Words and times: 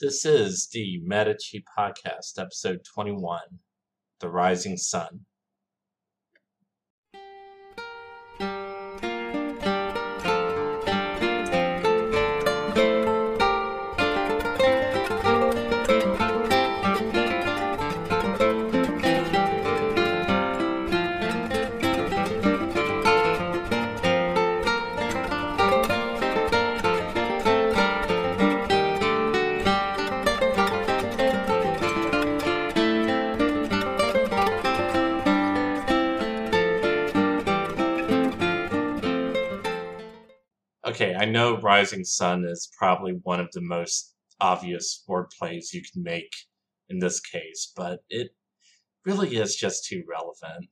This 0.00 0.24
is 0.24 0.66
the 0.72 0.98
Medici 1.04 1.62
Podcast, 1.76 2.38
episode 2.38 2.80
21 2.94 3.38
The 4.20 4.30
Rising 4.30 4.78
Son. 4.78 5.26
I 41.20 41.26
know 41.26 41.60
Rising 41.60 42.02
Son 42.02 42.46
is 42.46 42.72
probably 42.78 43.12
one 43.24 43.40
of 43.40 43.52
the 43.52 43.60
most 43.60 44.14
obvious 44.40 45.04
wordplays 45.06 45.70
you 45.70 45.82
can 45.82 46.02
make 46.02 46.32
in 46.88 46.98
this 46.98 47.20
case, 47.20 47.74
but 47.76 48.00
it 48.08 48.30
really 49.04 49.36
is 49.36 49.54
just 49.54 49.84
too 49.84 50.02
relevant. 50.08 50.70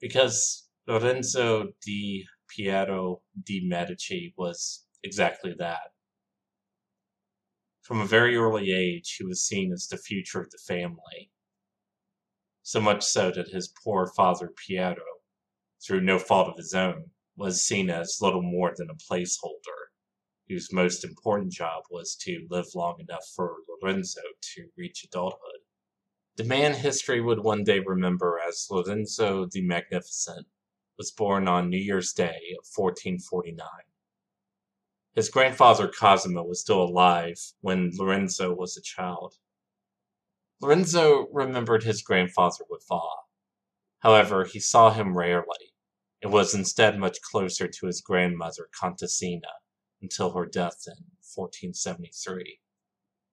Because 0.00 0.68
Lorenzo 0.88 1.68
di 1.86 2.26
Piero 2.48 3.22
di 3.44 3.60
Medici 3.64 4.34
was 4.36 4.86
exactly 5.04 5.54
that. 5.56 5.92
From 7.82 8.00
a 8.00 8.06
very 8.06 8.34
early 8.34 8.72
age, 8.72 9.14
he 9.16 9.24
was 9.24 9.46
seen 9.46 9.72
as 9.72 9.86
the 9.86 9.98
future 9.98 10.40
of 10.40 10.50
the 10.50 10.58
family. 10.66 11.30
So 12.64 12.80
much 12.80 13.04
so 13.04 13.30
that 13.30 13.50
his 13.50 13.72
poor 13.84 14.08
father 14.16 14.48
Piero, 14.66 14.96
through 15.86 16.00
no 16.00 16.18
fault 16.18 16.48
of 16.48 16.56
his 16.56 16.74
own, 16.74 17.11
was 17.36 17.64
seen 17.64 17.90
as 17.90 18.18
little 18.20 18.42
more 18.42 18.72
than 18.76 18.90
a 18.90 18.94
placeholder, 18.94 19.90
whose 20.48 20.72
most 20.72 21.04
important 21.04 21.52
job 21.52 21.84
was 21.90 22.14
to 22.16 22.46
live 22.50 22.66
long 22.74 22.96
enough 23.00 23.24
for 23.34 23.56
Lorenzo 23.68 24.20
to 24.54 24.68
reach 24.76 25.04
adulthood. 25.04 25.60
The 26.36 26.44
man 26.44 26.74
history 26.74 27.20
would 27.20 27.40
one 27.40 27.64
day 27.64 27.80
remember 27.80 28.38
as 28.46 28.66
Lorenzo 28.70 29.46
the 29.46 29.62
Magnificent 29.62 30.46
was 30.98 31.10
born 31.10 31.48
on 31.48 31.68
New 31.68 31.78
Year's 31.78 32.12
Day 32.12 32.40
of 32.58 32.66
1449. 32.74 33.66
His 35.14 35.28
grandfather 35.28 35.88
Cosimo 35.88 36.42
was 36.42 36.60
still 36.60 36.82
alive 36.82 37.38
when 37.60 37.90
Lorenzo 37.94 38.54
was 38.54 38.76
a 38.76 38.82
child. 38.82 39.34
Lorenzo 40.60 41.28
remembered 41.32 41.82
his 41.82 42.02
grandfather 42.02 42.64
with 42.70 42.86
awe. 42.90 43.24
However, 43.98 44.44
he 44.44 44.60
saw 44.60 44.90
him 44.90 45.16
rarely 45.16 45.71
it 46.22 46.30
was 46.30 46.54
instead 46.54 46.98
much 46.98 47.20
closer 47.20 47.66
to 47.66 47.86
his 47.86 48.00
grandmother 48.00 48.68
Contessina 48.78 49.48
until 50.00 50.32
her 50.32 50.46
death 50.46 50.84
in 50.86 50.94
1473. 51.34 52.60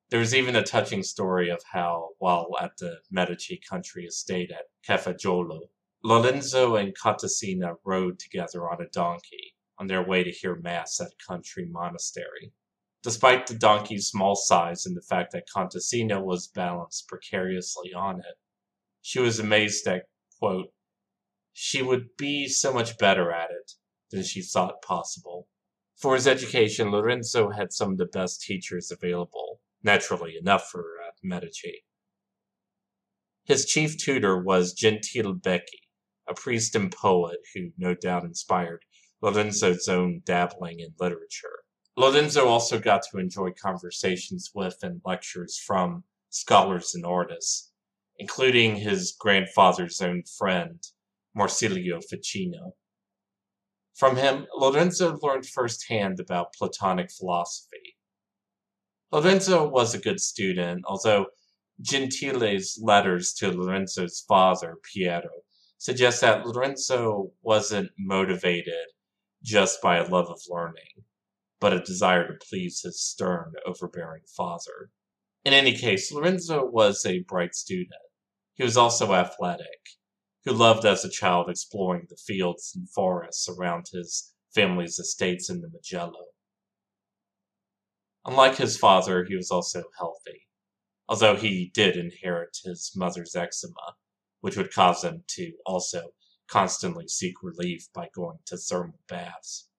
There 0.10 0.22
is 0.22 0.34
even 0.34 0.56
a 0.56 0.64
touching 0.64 1.04
story 1.04 1.50
of 1.50 1.62
how, 1.72 2.10
while 2.18 2.56
at 2.60 2.78
the 2.78 3.02
Medici 3.12 3.62
country 3.70 4.06
estate 4.06 4.50
at 4.52 4.66
Cafaggiolo, 4.88 5.70
Lorenzo 6.04 6.78
and 6.78 6.98
Contessina 6.98 7.76
rode 7.86 8.18
together 8.18 8.68
on 8.68 8.82
a 8.82 8.90
donkey 8.90 9.54
on 9.78 9.86
their 9.86 10.04
way 10.04 10.24
to 10.24 10.32
hear 10.32 10.56
Mass 10.56 11.00
at 11.00 11.12
a 11.12 11.32
country 11.32 11.68
monastery. 11.70 12.54
Despite 13.04 13.46
the 13.46 13.54
donkey's 13.54 14.08
small 14.08 14.36
size 14.36 14.88
and 14.88 14.98
the 14.98 15.02
fact 15.02 15.32
that 15.34 15.48
Contessina 15.54 16.24
was 16.24 16.48
balanced 16.48 17.08
precariously 17.08 17.94
on 17.94 18.20
it, 18.20 18.38
she 19.02 19.20
was 19.20 19.40
amazed 19.40 19.86
that, 19.86 20.06
quote, 20.40 20.74
she 21.54 21.82
would 21.82 22.16
be 22.18 22.48
so 22.48 22.74
much 22.74 22.98
better 22.98 23.32
at 23.32 23.50
it 23.52 23.72
than 24.12 24.24
she 24.24 24.42
thought 24.42 24.82
possible. 24.82 25.48
For 25.96 26.16
his 26.16 26.28
education, 26.28 26.92
Lorenzo 26.92 27.50
had 27.50 27.74
some 27.74 27.92
of 27.92 27.98
the 27.98 28.06
best 28.06 28.42
teachers 28.42 28.92
available, 28.92 29.62
naturally 29.84 30.38
enough 30.38 30.70
for 30.70 30.82
uh, 31.06 31.12
Medici. 31.24 31.84
His 33.44 33.66
chief 33.66 33.98
tutor 33.98 34.42
was 34.42 34.74
Gentile 34.74 35.34
Becchi, 35.34 35.88
a 36.28 36.34
priest 36.34 36.76
and 36.76 36.92
poet 36.92 37.40
who 37.54 37.72
no 37.78 37.96
doubt 37.96 38.24
inspired 38.24 38.86
Lorenzo's 39.22 39.88
own 39.88 40.22
dabbling 40.24 40.80
in 40.80 40.94
literature. 41.00 41.64
Lorenzo 41.98 42.48
also 42.48 42.80
got 42.80 43.02
to 43.12 43.18
enjoy 43.18 43.52
conversations 43.52 44.52
with 44.54 44.78
and 44.82 45.02
lectures 45.04 45.58
from 45.58 46.06
scholars 46.30 46.96
and 46.96 47.06
artists, 47.06 47.72
including 48.18 48.78
his 48.78 49.12
grandfather's 49.20 50.00
own 50.00 50.24
friend, 50.38 50.82
Marsilio 51.36 52.00
Ficino. 52.02 52.76
From 53.96 54.16
him, 54.16 54.48
Lorenzo 54.56 55.18
learned 55.22 55.46
firsthand 55.46 56.20
about 56.20 56.54
Platonic 56.54 57.12
philosophy. 57.12 57.98
Lorenzo 59.12 59.68
was 59.68 59.94
a 59.94 60.00
good 60.00 60.20
student, 60.20 60.86
although 60.86 61.28
Gentile's 61.82 62.80
letters 62.82 63.34
to 63.34 63.52
Lorenzo's 63.52 64.24
father, 64.28 64.78
Piero, 64.84 65.44
suggest 65.78 66.22
that 66.22 66.46
Lorenzo 66.46 67.32
wasn't 67.42 67.92
motivated 67.98 68.88
just 69.44 69.82
by 69.82 69.98
a 69.98 70.08
love 70.08 70.30
of 70.30 70.42
learning, 70.50 71.06
but 71.60 71.74
a 71.74 71.82
desire 71.82 72.28
to 72.28 72.46
please 72.50 72.82
his 72.82 73.02
stern, 73.02 73.54
overbearing 73.66 74.24
father. 74.36 74.92
In 75.46 75.54
any 75.54 75.74
case, 75.74 76.12
Lorenzo 76.12 76.66
was 76.66 77.06
a 77.06 77.24
bright 77.28 77.56
student. 77.56 78.02
He 78.56 78.64
was 78.64 78.78
also 78.78 79.14
athletic 79.14 79.99
who 80.50 80.56
loved 80.56 80.84
as 80.84 81.06
a 81.06 81.10
child 81.10 81.48
exploring 81.48 82.08
the 82.10 82.16
fields 82.16 82.74
and 82.76 82.90
forests 82.90 83.48
around 83.48 83.86
his 83.94 84.34
family's 84.54 84.98
estates 84.98 85.48
in 85.48 85.62
the 85.62 85.70
Mugello. 85.70 86.26
Unlike 88.26 88.56
his 88.58 88.76
father, 88.76 89.24
he 89.26 89.36
was 89.36 89.52
also 89.52 89.84
healthy, 90.00 90.48
although 91.08 91.36
he 91.36 91.72
did 91.76 91.96
inherit 91.96 92.58
his 92.64 92.92
mother's 92.96 93.36
eczema, 93.36 93.96
which 94.42 94.58
would 94.58 94.74
cause 94.74 95.04
him 95.04 95.24
to 95.28 95.52
also 95.68 96.10
constantly 96.48 97.08
seek 97.08 97.36
relief 97.44 97.88
by 97.94 98.10
going 98.16 98.40
to 98.48 98.58
thermal 98.58 99.00
baths. 99.08 99.70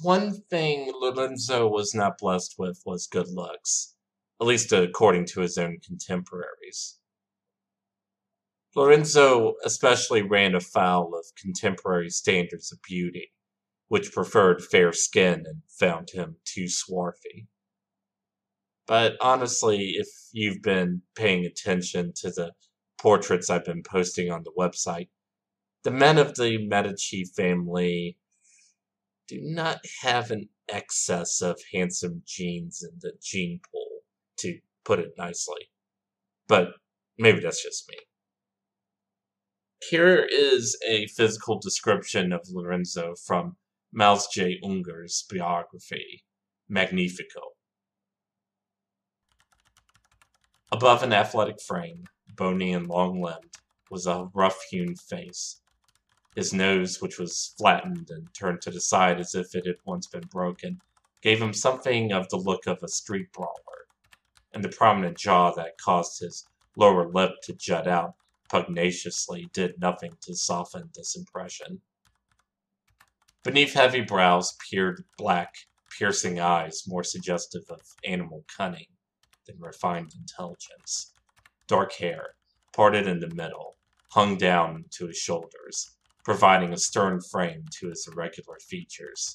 One 0.00 0.42
thing 0.42 0.92
Lorenzo 0.94 1.66
was 1.66 1.92
not 1.92 2.18
blessed 2.18 2.54
with 2.56 2.80
was 2.86 3.08
good 3.08 3.28
looks, 3.28 3.96
at 4.40 4.46
least 4.46 4.70
according 4.70 5.26
to 5.26 5.40
his 5.40 5.58
own 5.58 5.78
contemporaries. 5.84 7.00
Lorenzo 8.78 9.56
especially 9.64 10.22
ran 10.22 10.54
afoul 10.54 11.12
of 11.12 11.26
contemporary 11.36 12.08
standards 12.10 12.70
of 12.70 12.80
beauty, 12.80 13.32
which 13.88 14.12
preferred 14.12 14.62
fair 14.62 14.92
skin 14.92 15.42
and 15.46 15.62
found 15.68 16.10
him 16.10 16.36
too 16.44 16.68
swarthy. 16.68 17.48
But 18.86 19.16
honestly, 19.20 19.96
if 19.96 20.06
you've 20.30 20.62
been 20.62 21.02
paying 21.16 21.44
attention 21.44 22.12
to 22.18 22.30
the 22.30 22.52
portraits 22.98 23.50
I've 23.50 23.64
been 23.64 23.82
posting 23.82 24.30
on 24.30 24.44
the 24.44 24.52
website, 24.56 25.08
the 25.82 25.90
men 25.90 26.16
of 26.16 26.36
the 26.36 26.64
Medici 26.64 27.24
family 27.24 28.16
do 29.26 29.40
not 29.42 29.80
have 30.02 30.30
an 30.30 30.50
excess 30.68 31.42
of 31.42 31.60
handsome 31.74 32.22
genes 32.24 32.84
in 32.88 32.96
the 33.00 33.14
gene 33.20 33.58
pool, 33.72 34.02
to 34.36 34.60
put 34.84 35.00
it 35.00 35.14
nicely. 35.18 35.68
But 36.46 36.74
maybe 37.18 37.40
that's 37.40 37.64
just 37.64 37.88
me. 37.88 37.96
Here 39.80 40.26
is 40.30 40.76
a 40.86 41.06
physical 41.06 41.58
description 41.60 42.32
of 42.32 42.48
Lorenzo 42.50 43.14
from 43.14 43.56
Miles 43.92 44.26
J. 44.26 44.58
Unger's 44.62 45.24
biography, 45.30 46.24
Magnifico. 46.68 47.52
Above 50.72 51.02
an 51.02 51.12
athletic 51.12 51.62
frame, 51.62 52.04
bony 52.34 52.72
and 52.72 52.86
long 52.88 53.22
limbed, 53.22 53.56
was 53.88 54.06
a 54.06 54.28
rough 54.34 54.60
hewn 54.68 54.96
face. 54.96 55.62
His 56.34 56.52
nose, 56.52 57.00
which 57.00 57.18
was 57.18 57.54
flattened 57.56 58.10
and 58.10 58.34
turned 58.34 58.60
to 58.62 58.70
the 58.70 58.80
side 58.80 59.20
as 59.20 59.34
if 59.34 59.54
it 59.54 59.64
had 59.64 59.78
once 59.86 60.06
been 60.06 60.26
broken, 60.26 60.80
gave 61.22 61.40
him 61.40 61.54
something 61.54 62.12
of 62.12 62.28
the 62.28 62.36
look 62.36 62.66
of 62.66 62.82
a 62.82 62.88
street 62.88 63.32
brawler, 63.32 63.86
and 64.52 64.62
the 64.62 64.68
prominent 64.68 65.16
jaw 65.16 65.52
that 65.52 65.78
caused 65.78 66.20
his 66.20 66.44
lower 66.76 67.08
lip 67.08 67.32
to 67.44 67.54
jut 67.54 67.86
out 67.86 68.14
pugnaciously 68.48 69.48
did 69.52 69.78
nothing 69.78 70.12
to 70.22 70.34
soften 70.34 70.90
this 70.94 71.16
impression. 71.16 71.80
Beneath 73.44 73.74
heavy 73.74 74.00
brows 74.00 74.56
peered 74.68 75.04
black, 75.16 75.54
piercing 75.96 76.40
eyes 76.40 76.84
more 76.86 77.04
suggestive 77.04 77.62
of 77.70 77.80
animal 78.04 78.44
cunning 78.54 78.86
than 79.46 79.58
refined 79.58 80.12
intelligence. 80.14 81.12
Dark 81.66 81.92
hair, 81.94 82.34
parted 82.72 83.06
in 83.06 83.20
the 83.20 83.34
middle, 83.34 83.76
hung 84.12 84.36
down 84.36 84.84
to 84.90 85.06
his 85.06 85.16
shoulders, 85.16 85.96
providing 86.24 86.72
a 86.72 86.78
stern 86.78 87.20
frame 87.20 87.64
to 87.78 87.88
his 87.88 88.08
irregular 88.10 88.58
features. 88.60 89.34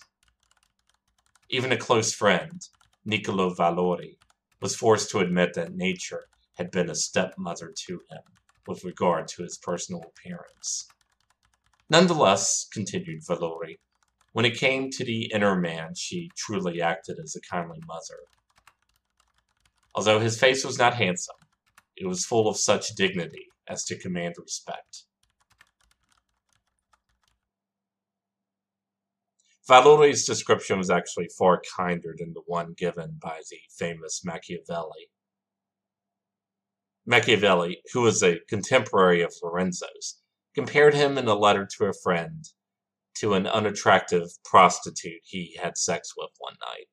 Even 1.50 1.72
a 1.72 1.78
close 1.78 2.14
friend, 2.14 2.68
Niccolo 3.06 3.54
Valori, 3.54 4.18
was 4.62 4.76
forced 4.76 5.10
to 5.12 5.20
admit 5.20 5.54
that 5.54 5.76
nature 5.76 6.26
had 6.58 6.72
been 6.72 6.90
a 6.90 6.96
stepmother 6.96 7.74
to 7.76 7.94
him 8.10 8.22
with 8.68 8.84
regard 8.84 9.28
to 9.30 9.44
his 9.44 9.58
personal 9.58 10.02
appearance. 10.02 10.88
Nonetheless, 11.90 12.68
continued 12.72 13.22
Valori, 13.30 13.78
when 14.32 14.46
it 14.46 14.58
came 14.58 14.90
to 14.90 15.06
the 15.06 15.32
inner 15.34 15.56
man, 15.56 15.94
she 15.96 16.32
truly 16.36 16.82
acted 16.82 17.18
as 17.24 17.36
a 17.36 17.56
kindly 17.56 17.82
mother. 17.86 18.20
Although 19.96 20.20
his 20.20 20.40
face 20.40 20.66
was 20.66 20.80
not 20.80 20.96
handsome, 20.96 21.36
it 21.96 22.08
was 22.08 22.26
full 22.26 22.48
of 22.48 22.58
such 22.58 22.96
dignity 22.96 23.54
as 23.68 23.84
to 23.86 24.00
command 24.00 24.36
respect. 24.40 25.04
Valori's 29.70 30.26
description 30.26 30.78
was 30.78 30.90
actually 30.90 31.30
far 31.38 31.62
kinder 31.78 32.14
than 32.18 32.34
the 32.34 32.42
one 32.48 32.74
given 32.76 33.18
by 33.22 33.40
the 33.50 33.60
famous 33.78 34.22
Machiavelli. 34.26 35.10
Machiavelli, 37.06 37.82
who 37.94 38.02
was 38.02 38.24
a 38.24 38.40
contemporary 38.48 39.22
of 39.22 39.34
Lorenzo's, 39.42 40.22
compared 40.56 40.94
him 40.94 41.18
in 41.18 41.28
a 41.28 41.36
letter 41.36 41.68
to 41.78 41.86
a 41.86 41.94
friend 42.04 42.46
to 43.16 43.34
an 43.34 43.46
unattractive 43.46 44.30
prostitute 44.46 45.22
he 45.24 45.58
had 45.62 45.78
sex 45.78 46.14
with 46.18 46.30
one 46.40 46.56
night. 46.62 46.88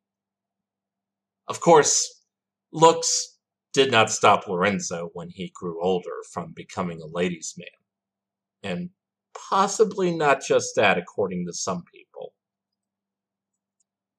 Of 1.48 1.60
course, 1.60 2.24
looks 2.72 3.38
did 3.72 3.90
not 3.90 4.10
stop 4.10 4.48
Lorenzo 4.48 5.10
when 5.14 5.28
he 5.30 5.52
grew 5.54 5.82
older 5.82 6.22
from 6.32 6.52
becoming 6.52 7.00
a 7.00 7.06
ladies' 7.06 7.54
man. 7.56 7.68
And 8.62 8.90
possibly 9.48 10.14
not 10.14 10.42
just 10.42 10.74
that, 10.76 10.98
according 10.98 11.46
to 11.46 11.52
some 11.52 11.84
people. 11.92 12.34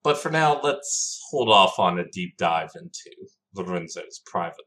But 0.04 0.18
for 0.18 0.32
now, 0.32 0.60
let's 0.62 1.20
hold 1.30 1.50
off 1.50 1.78
on 1.78 2.00
a 2.00 2.10
deep 2.10 2.38
dive 2.38 2.72
into 2.76 3.12
Lorenzo's 3.54 4.22
private. 4.26 4.66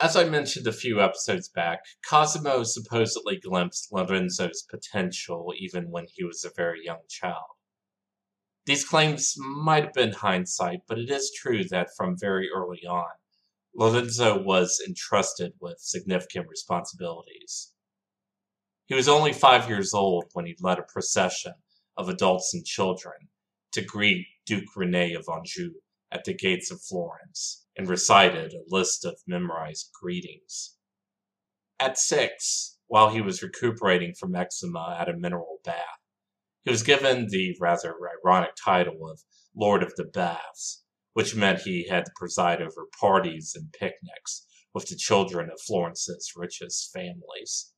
As 0.00 0.16
I 0.16 0.24
mentioned 0.24 0.66
a 0.66 0.72
few 0.72 1.00
episodes 1.00 1.48
back, 1.48 1.84
Cosimo 2.04 2.64
supposedly 2.64 3.36
glimpsed 3.36 3.92
Lorenzo's 3.92 4.64
potential 4.68 5.54
even 5.56 5.90
when 5.90 6.06
he 6.12 6.24
was 6.24 6.44
a 6.44 6.50
very 6.54 6.84
young 6.84 7.02
child. 7.08 7.46
These 8.66 8.84
claims 8.84 9.34
might 9.38 9.84
have 9.84 9.92
been 9.92 10.12
hindsight, 10.12 10.80
but 10.88 10.98
it 10.98 11.10
is 11.10 11.32
true 11.32 11.62
that 11.68 11.94
from 11.96 12.18
very 12.18 12.50
early 12.50 12.84
on, 12.84 13.12
Lorenzo 13.72 14.42
was 14.42 14.82
entrusted 14.84 15.52
with 15.60 15.78
significant 15.78 16.48
responsibilities. 16.48 17.72
He 18.86 18.94
was 18.94 19.08
only 19.08 19.32
five 19.32 19.68
years 19.68 19.94
old 19.94 20.24
when 20.32 20.46
he 20.46 20.56
led 20.60 20.80
a 20.80 20.82
procession 20.82 21.54
of 21.96 22.08
adults 22.08 22.52
and 22.52 22.64
children 22.64 23.28
to 23.72 23.82
greet 23.82 24.26
Duke 24.44 24.74
Rene 24.74 25.14
of 25.14 25.28
Anjou 25.32 25.74
at 26.10 26.24
the 26.24 26.34
gates 26.34 26.72
of 26.72 26.82
Florence 26.82 27.63
and 27.76 27.88
recited 27.88 28.52
a 28.52 28.62
list 28.68 29.04
of 29.04 29.20
memorized 29.26 29.90
greetings. 30.00 30.76
At 31.80 31.98
six, 31.98 32.78
while 32.86 33.10
he 33.10 33.20
was 33.20 33.42
recuperating 33.42 34.14
from 34.14 34.36
eczema 34.36 34.96
at 35.00 35.08
a 35.08 35.16
mineral 35.16 35.58
bath, 35.64 36.00
he 36.64 36.70
was 36.70 36.82
given 36.82 37.28
the 37.28 37.56
rather 37.60 37.94
ironic 38.24 38.52
title 38.62 39.10
of 39.10 39.20
Lord 39.54 39.82
of 39.82 39.94
the 39.96 40.04
Baths, 40.04 40.84
which 41.12 41.36
meant 41.36 41.60
he 41.60 41.88
had 41.88 42.06
to 42.06 42.12
preside 42.16 42.62
over 42.62 42.86
parties 42.98 43.52
and 43.54 43.72
picnics 43.72 44.46
with 44.72 44.88
the 44.88 44.96
children 44.96 45.50
of 45.50 45.60
Florence's 45.60 46.32
richest 46.36 46.92
families. 46.92 47.72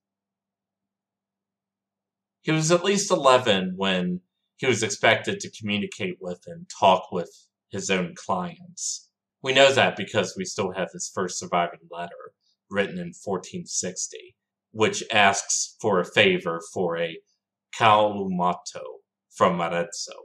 He 2.42 2.52
was 2.52 2.70
at 2.70 2.84
least 2.84 3.10
11 3.10 3.74
when 3.76 4.20
he 4.56 4.66
was 4.66 4.82
expected 4.82 5.40
to 5.40 5.50
communicate 5.50 6.18
with 6.20 6.42
and 6.46 6.70
talk 6.78 7.10
with 7.10 7.30
his 7.70 7.90
own 7.90 8.14
clients. 8.14 9.05
We 9.46 9.52
know 9.52 9.72
that 9.72 9.94
because 9.94 10.34
we 10.36 10.44
still 10.44 10.72
have 10.72 10.90
his 10.92 11.08
first 11.14 11.38
surviving 11.38 11.78
letter, 11.88 12.32
written 12.68 12.98
in 12.98 13.14
1460, 13.14 14.34
which 14.72 15.04
asks 15.12 15.76
for 15.80 16.00
a 16.00 16.04
favor 16.04 16.60
for 16.74 16.98
a 16.98 17.20
calumato 17.72 18.82
from 19.30 19.60
Arezzo. 19.60 20.24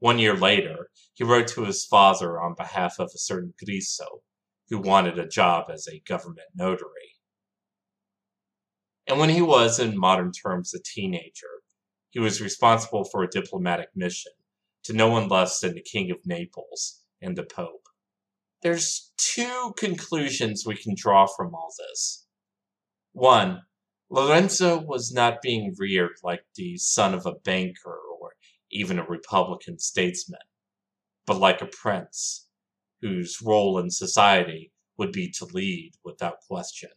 One 0.00 0.18
year 0.18 0.36
later, 0.36 0.90
he 1.14 1.24
wrote 1.24 1.48
to 1.48 1.64
his 1.64 1.86
father 1.86 2.38
on 2.38 2.56
behalf 2.58 2.96
of 2.98 3.10
a 3.14 3.18
certain 3.18 3.54
Griso, 3.56 4.20
who 4.68 4.78
wanted 4.78 5.18
a 5.18 5.26
job 5.26 5.70
as 5.72 5.88
a 5.88 6.02
government 6.06 6.48
notary. 6.54 7.16
And 9.06 9.18
when 9.18 9.30
he 9.30 9.40
was, 9.40 9.78
in 9.78 9.98
modern 9.98 10.30
terms, 10.30 10.74
a 10.74 10.78
teenager, 10.78 11.62
he 12.10 12.18
was 12.18 12.42
responsible 12.42 13.04
for 13.04 13.22
a 13.22 13.30
diplomatic 13.30 13.88
mission 13.94 14.32
to 14.84 14.92
no 14.92 15.08
one 15.08 15.28
less 15.28 15.60
than 15.60 15.74
the 15.74 15.82
King 15.82 16.10
of 16.10 16.26
Naples 16.26 17.02
and 17.20 17.36
the 17.36 17.44
Pope. 17.44 17.88
There's 18.62 19.12
two 19.16 19.74
conclusions 19.76 20.64
we 20.64 20.76
can 20.76 20.94
draw 20.96 21.26
from 21.26 21.54
all 21.54 21.72
this. 21.78 22.26
One, 23.12 23.62
Lorenzo 24.10 24.78
was 24.80 25.12
not 25.12 25.42
being 25.42 25.74
reared 25.78 26.16
like 26.22 26.44
the 26.54 26.76
son 26.76 27.14
of 27.14 27.26
a 27.26 27.34
banker 27.44 27.98
or 28.20 28.34
even 28.70 28.98
a 28.98 29.06
Republican 29.06 29.78
statesman, 29.78 30.40
but 31.26 31.38
like 31.38 31.62
a 31.62 31.66
prince, 31.66 32.48
whose 33.00 33.42
role 33.42 33.78
in 33.78 33.90
society 33.90 34.72
would 34.96 35.12
be 35.12 35.30
to 35.30 35.44
lead 35.46 35.92
without 36.04 36.40
question. 36.48 36.90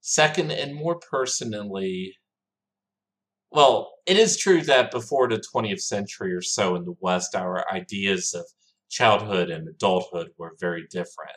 Second, 0.00 0.50
and 0.50 0.74
more 0.74 0.98
personally, 0.98 2.16
well, 3.52 3.92
it 4.06 4.16
is 4.16 4.38
true 4.38 4.62
that 4.62 4.90
before 4.90 5.28
the 5.28 5.42
20th 5.54 5.82
century 5.82 6.32
or 6.32 6.40
so 6.40 6.74
in 6.74 6.84
the 6.84 6.94
West, 7.00 7.34
our 7.34 7.70
ideas 7.70 8.34
of 8.34 8.46
childhood 8.88 9.50
and 9.50 9.68
adulthood 9.68 10.30
were 10.38 10.56
very 10.58 10.86
different. 10.90 11.36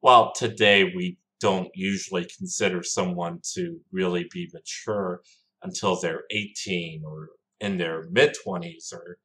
While 0.00 0.32
today 0.32 0.84
we 0.84 1.16
don't 1.40 1.70
usually 1.74 2.26
consider 2.36 2.82
someone 2.82 3.40
to 3.54 3.80
really 3.92 4.28
be 4.30 4.50
mature 4.52 5.22
until 5.62 5.98
they're 5.98 6.24
18 6.30 7.02
or 7.04 7.30
in 7.60 7.78
their 7.78 8.04
mid 8.10 8.36
20s 8.46 8.92
or 8.92 9.18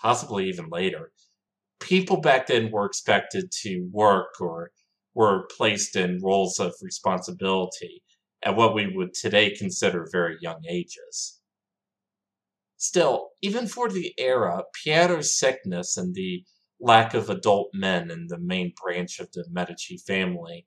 possibly 0.00 0.48
even 0.48 0.68
later, 0.70 1.10
people 1.80 2.20
back 2.20 2.46
then 2.46 2.70
were 2.70 2.86
expected 2.86 3.50
to 3.62 3.88
work 3.90 4.40
or 4.40 4.70
were 5.14 5.48
placed 5.56 5.96
in 5.96 6.20
roles 6.22 6.60
of 6.60 6.74
responsibility 6.80 8.02
at 8.44 8.56
what 8.56 8.74
we 8.74 8.94
would 8.94 9.14
today 9.14 9.54
consider 9.56 10.06
very 10.12 10.36
young 10.40 10.62
ages. 10.68 11.40
Still, 12.76 13.30
even 13.40 13.66
for 13.66 13.88
the 13.88 14.12
era, 14.18 14.64
Piero's 14.74 15.38
sickness 15.38 15.96
and 15.96 16.14
the 16.14 16.44
lack 16.78 17.14
of 17.14 17.30
adult 17.30 17.70
men 17.72 18.10
in 18.10 18.26
the 18.28 18.38
main 18.38 18.72
branch 18.82 19.18
of 19.18 19.32
the 19.32 19.46
Medici 19.50 19.96
family, 19.96 20.66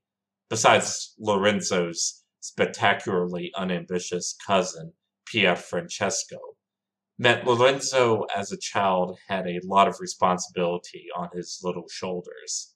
besides 0.49 1.13
Lorenzo's 1.19 2.23
spectacularly 2.39 3.51
unambitious 3.55 4.35
cousin, 4.45 4.93
Pier 5.27 5.55
Francesco, 5.55 6.37
meant 7.19 7.45
Lorenzo 7.45 8.25
as 8.35 8.51
a 8.51 8.57
child 8.57 9.17
had 9.27 9.45
a 9.45 9.59
lot 9.63 9.87
of 9.87 9.99
responsibility 9.99 11.07
on 11.15 11.29
his 11.33 11.59
little 11.63 11.87
shoulders. 11.89 12.73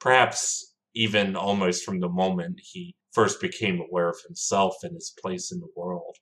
Perhaps 0.00 0.74
even 0.94 1.36
almost 1.36 1.84
from 1.84 2.00
the 2.00 2.08
moment 2.08 2.60
he 2.62 2.96
first 3.18 3.40
became 3.40 3.80
aware 3.80 4.10
of 4.10 4.20
himself 4.24 4.76
and 4.84 4.94
his 4.94 5.12
place 5.20 5.50
in 5.50 5.58
the 5.58 5.72
world. 5.74 6.18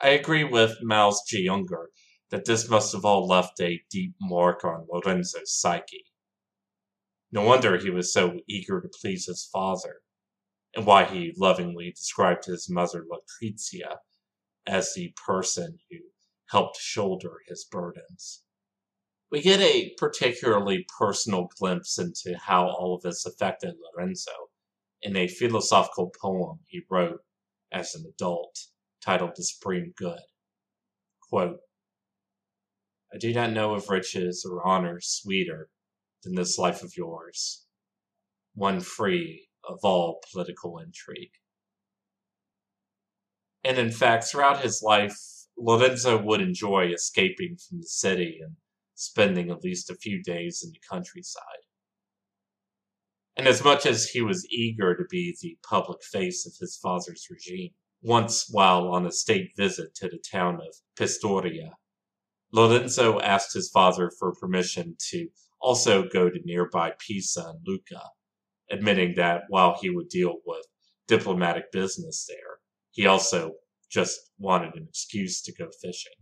I 0.00 0.10
agree 0.10 0.44
with 0.44 0.80
Miles 0.80 1.24
J. 1.26 1.48
Unger 1.48 1.88
that 2.30 2.44
this 2.44 2.70
must 2.70 2.92
have 2.92 3.04
all 3.04 3.26
left 3.26 3.60
a 3.60 3.82
deep 3.90 4.14
mark 4.20 4.64
on 4.64 4.86
Lorenzo's 4.88 5.58
psyche. 5.58 6.04
No 7.32 7.42
wonder 7.42 7.76
he 7.76 7.90
was 7.90 8.12
so 8.12 8.38
eager 8.46 8.80
to 8.80 8.88
please 9.00 9.26
his 9.26 9.48
father, 9.52 10.02
and 10.76 10.86
why 10.86 11.04
he 11.04 11.34
lovingly 11.36 11.90
described 11.90 12.44
his 12.44 12.70
mother 12.70 13.04
Lucrezia 13.10 13.98
as 14.68 14.94
the 14.94 15.12
person 15.26 15.78
who 15.90 15.96
helped 16.50 16.76
shoulder 16.76 17.38
his 17.48 17.66
burdens. 17.68 18.44
We 19.32 19.42
get 19.42 19.58
a 19.58 19.96
particularly 19.98 20.86
personal 20.96 21.48
glimpse 21.58 21.98
into 21.98 22.38
how 22.38 22.68
all 22.68 22.94
of 22.94 23.02
this 23.02 23.26
affected 23.26 23.74
Lorenzo 23.96 24.30
in 25.02 25.16
a 25.16 25.28
philosophical 25.28 26.12
poem 26.20 26.60
he 26.66 26.82
wrote 26.90 27.20
as 27.72 27.94
an 27.94 28.04
adult 28.08 28.58
titled 29.04 29.32
The 29.36 29.44
Supreme 29.44 29.92
Good. 29.96 30.20
Quote, 31.28 31.58
I 33.12 33.18
do 33.18 33.32
not 33.34 33.52
know 33.52 33.74
of 33.74 33.88
riches 33.88 34.46
or 34.48 34.66
honor 34.66 34.98
sweeter 35.00 35.68
than 36.22 36.34
this 36.34 36.58
life 36.58 36.82
of 36.82 36.96
yours, 36.96 37.66
one 38.54 38.80
free 38.80 39.48
of 39.68 39.80
all 39.82 40.20
political 40.32 40.78
intrigue. 40.78 41.32
And 43.64 43.78
in 43.78 43.90
fact, 43.90 44.24
throughout 44.24 44.62
his 44.62 44.82
life, 44.82 45.16
Lorenzo 45.56 46.20
would 46.20 46.40
enjoy 46.40 46.86
escaping 46.86 47.56
from 47.56 47.80
the 47.80 47.86
city 47.86 48.38
and 48.42 48.56
spending 48.94 49.50
at 49.50 49.62
least 49.62 49.90
a 49.90 49.94
few 49.94 50.22
days 50.22 50.62
in 50.64 50.70
the 50.70 50.80
countryside. 50.88 51.42
And 53.36 53.48
as 53.48 53.64
much 53.64 53.86
as 53.86 54.10
he 54.10 54.20
was 54.20 54.46
eager 54.50 54.94
to 54.94 55.04
be 55.08 55.36
the 55.40 55.56
public 55.62 56.02
face 56.02 56.46
of 56.46 56.52
his 56.60 56.76
father's 56.76 57.28
regime, 57.30 57.70
once 58.02 58.48
while 58.50 58.88
on 58.88 59.06
a 59.06 59.12
state 59.12 59.52
visit 59.56 59.94
to 59.94 60.08
the 60.08 60.18
town 60.30 60.56
of 60.56 60.74
Pistoia. 60.96 61.70
Lorenzo 62.52 63.20
asked 63.20 63.54
his 63.54 63.70
father 63.70 64.10
for 64.18 64.34
permission 64.34 64.96
to 65.10 65.28
also 65.60 66.08
go 66.08 66.28
to 66.28 66.40
nearby 66.44 66.92
Pisa 66.98 67.46
and 67.48 67.60
Lucca, 67.66 68.02
admitting 68.70 69.14
that 69.14 69.44
while 69.48 69.78
he 69.80 69.88
would 69.88 70.08
deal 70.08 70.34
with 70.44 70.66
diplomatic 71.06 71.70
business 71.72 72.26
there, 72.28 72.58
he 72.90 73.06
also 73.06 73.52
just 73.90 74.32
wanted 74.38 74.74
an 74.74 74.86
excuse 74.88 75.40
to 75.42 75.52
go 75.52 75.68
fishing. 75.80 76.12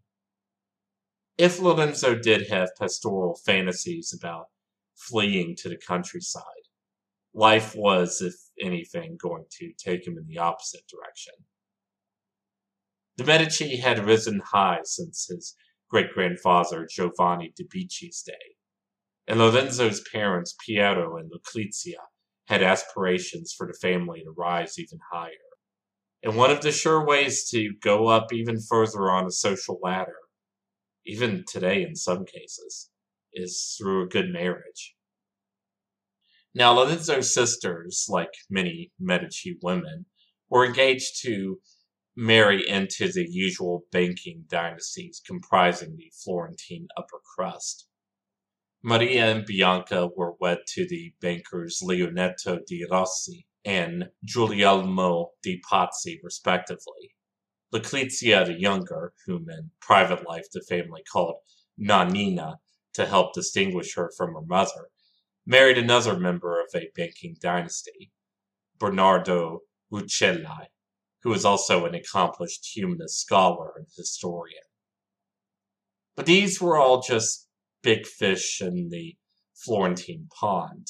If 1.38 1.58
Lorenzo 1.58 2.14
did 2.14 2.48
have 2.48 2.68
pastoral 2.78 3.40
fantasies 3.46 4.12
about 4.16 4.46
fleeing 4.94 5.56
to 5.56 5.70
the 5.70 5.78
countryside, 5.78 6.44
life 7.34 7.74
was, 7.76 8.20
if 8.20 8.34
anything, 8.60 9.16
going 9.20 9.44
to 9.58 9.72
take 9.78 10.06
him 10.06 10.18
in 10.18 10.26
the 10.26 10.38
opposite 10.38 10.82
direction. 10.88 11.34
The 13.16 13.24
Medici 13.24 13.76
had 13.76 14.04
risen 14.06 14.40
high 14.40 14.80
since 14.84 15.26
his 15.28 15.54
great 15.90 16.12
grandfather 16.12 16.86
Giovanni 16.90 17.52
de' 17.56 17.64
Bicci's 17.64 18.22
day, 18.22 18.56
and 19.26 19.38
Lorenzo's 19.38 20.02
parents, 20.12 20.56
Piero 20.64 21.16
and 21.16 21.30
Lucrezia, 21.30 21.98
had 22.48 22.62
aspirations 22.62 23.54
for 23.56 23.66
the 23.66 23.78
family 23.80 24.22
to 24.24 24.30
rise 24.30 24.78
even 24.78 24.98
higher. 25.12 25.30
And 26.22 26.36
one 26.36 26.50
of 26.50 26.62
the 26.62 26.72
sure 26.72 27.04
ways 27.04 27.48
to 27.50 27.72
go 27.80 28.08
up 28.08 28.32
even 28.32 28.60
further 28.60 29.10
on 29.10 29.26
a 29.26 29.30
social 29.30 29.78
ladder, 29.82 30.16
even 31.06 31.44
today 31.46 31.82
in 31.82 31.94
some 31.94 32.24
cases, 32.24 32.90
is 33.32 33.76
through 33.78 34.04
a 34.04 34.08
good 34.08 34.30
marriage. 34.32 34.96
Now, 36.54 36.72
Lorenzo's 36.72 37.32
sisters, 37.32 38.06
like 38.08 38.32
many 38.48 38.90
Medici 38.98 39.56
women, 39.62 40.06
were 40.48 40.66
engaged 40.66 41.22
to 41.22 41.60
marry 42.16 42.68
into 42.68 43.10
the 43.12 43.24
usual 43.30 43.84
banking 43.92 44.44
dynasties 44.48 45.22
comprising 45.24 45.96
the 45.96 46.12
Florentine 46.24 46.88
upper 46.96 47.20
crust. 47.36 47.86
Maria 48.82 49.30
and 49.30 49.46
Bianca 49.46 50.08
were 50.16 50.34
wed 50.40 50.58
to 50.68 50.88
the 50.88 51.14
bankers 51.20 51.80
Leonetto 51.84 52.58
di 52.66 52.84
Rossi 52.90 53.46
and 53.64 54.10
Guglielmo 54.24 55.30
di 55.42 55.60
Pazzi, 55.70 56.18
respectively. 56.24 57.14
Lucrezia 57.72 58.44
the 58.44 58.58
Younger, 58.58 59.12
whom 59.24 59.48
in 59.48 59.70
private 59.80 60.26
life 60.26 60.46
the 60.52 60.62
family 60.68 61.04
called 61.12 61.36
Nannina 61.78 62.56
to 62.94 63.06
help 63.06 63.34
distinguish 63.34 63.94
her 63.94 64.10
from 64.16 64.34
her 64.34 64.42
mother, 64.42 64.88
married 65.46 65.78
another 65.78 66.18
member 66.18 66.60
of 66.60 66.68
a 66.74 66.90
banking 66.94 67.36
dynasty, 67.40 68.12
Bernardo 68.78 69.60
Rucellai, 69.90 70.66
who 71.22 71.30
was 71.30 71.44
also 71.44 71.86
an 71.86 71.94
accomplished 71.94 72.70
humanist 72.74 73.20
scholar 73.20 73.72
and 73.76 73.86
historian. 73.96 74.62
But 76.16 76.26
these 76.26 76.60
were 76.60 76.76
all 76.76 77.02
just 77.02 77.48
big 77.82 78.06
fish 78.06 78.60
in 78.60 78.90
the 78.90 79.16
Florentine 79.54 80.28
pond. 80.38 80.88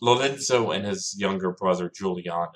Lorenzo 0.00 0.70
and 0.70 0.84
his 0.84 1.14
younger 1.18 1.52
brother 1.52 1.90
Giuliano 1.94 2.52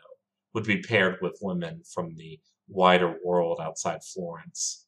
would 0.53 0.65
be 0.65 0.83
paired 0.83 1.19
with 1.23 1.39
women 1.41 1.83
from 1.95 2.17
the 2.17 2.41
wider 2.69 3.17
world 3.25 3.59
outside 3.61 4.01
Florence. 4.03 4.88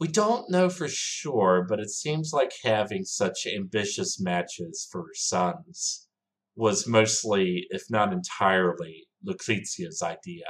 We 0.00 0.08
don't 0.08 0.48
know 0.48 0.70
for 0.70 0.88
sure, 0.88 1.66
but 1.68 1.78
it 1.78 1.90
seems 1.90 2.32
like 2.32 2.52
having 2.64 3.04
such 3.04 3.46
ambitious 3.46 4.18
matches 4.18 4.88
for 4.90 5.08
sons 5.12 6.08
was 6.56 6.86
mostly, 6.86 7.66
if 7.68 7.82
not 7.90 8.10
entirely, 8.10 9.08
Lucrezia's 9.22 10.02
idea. 10.02 10.46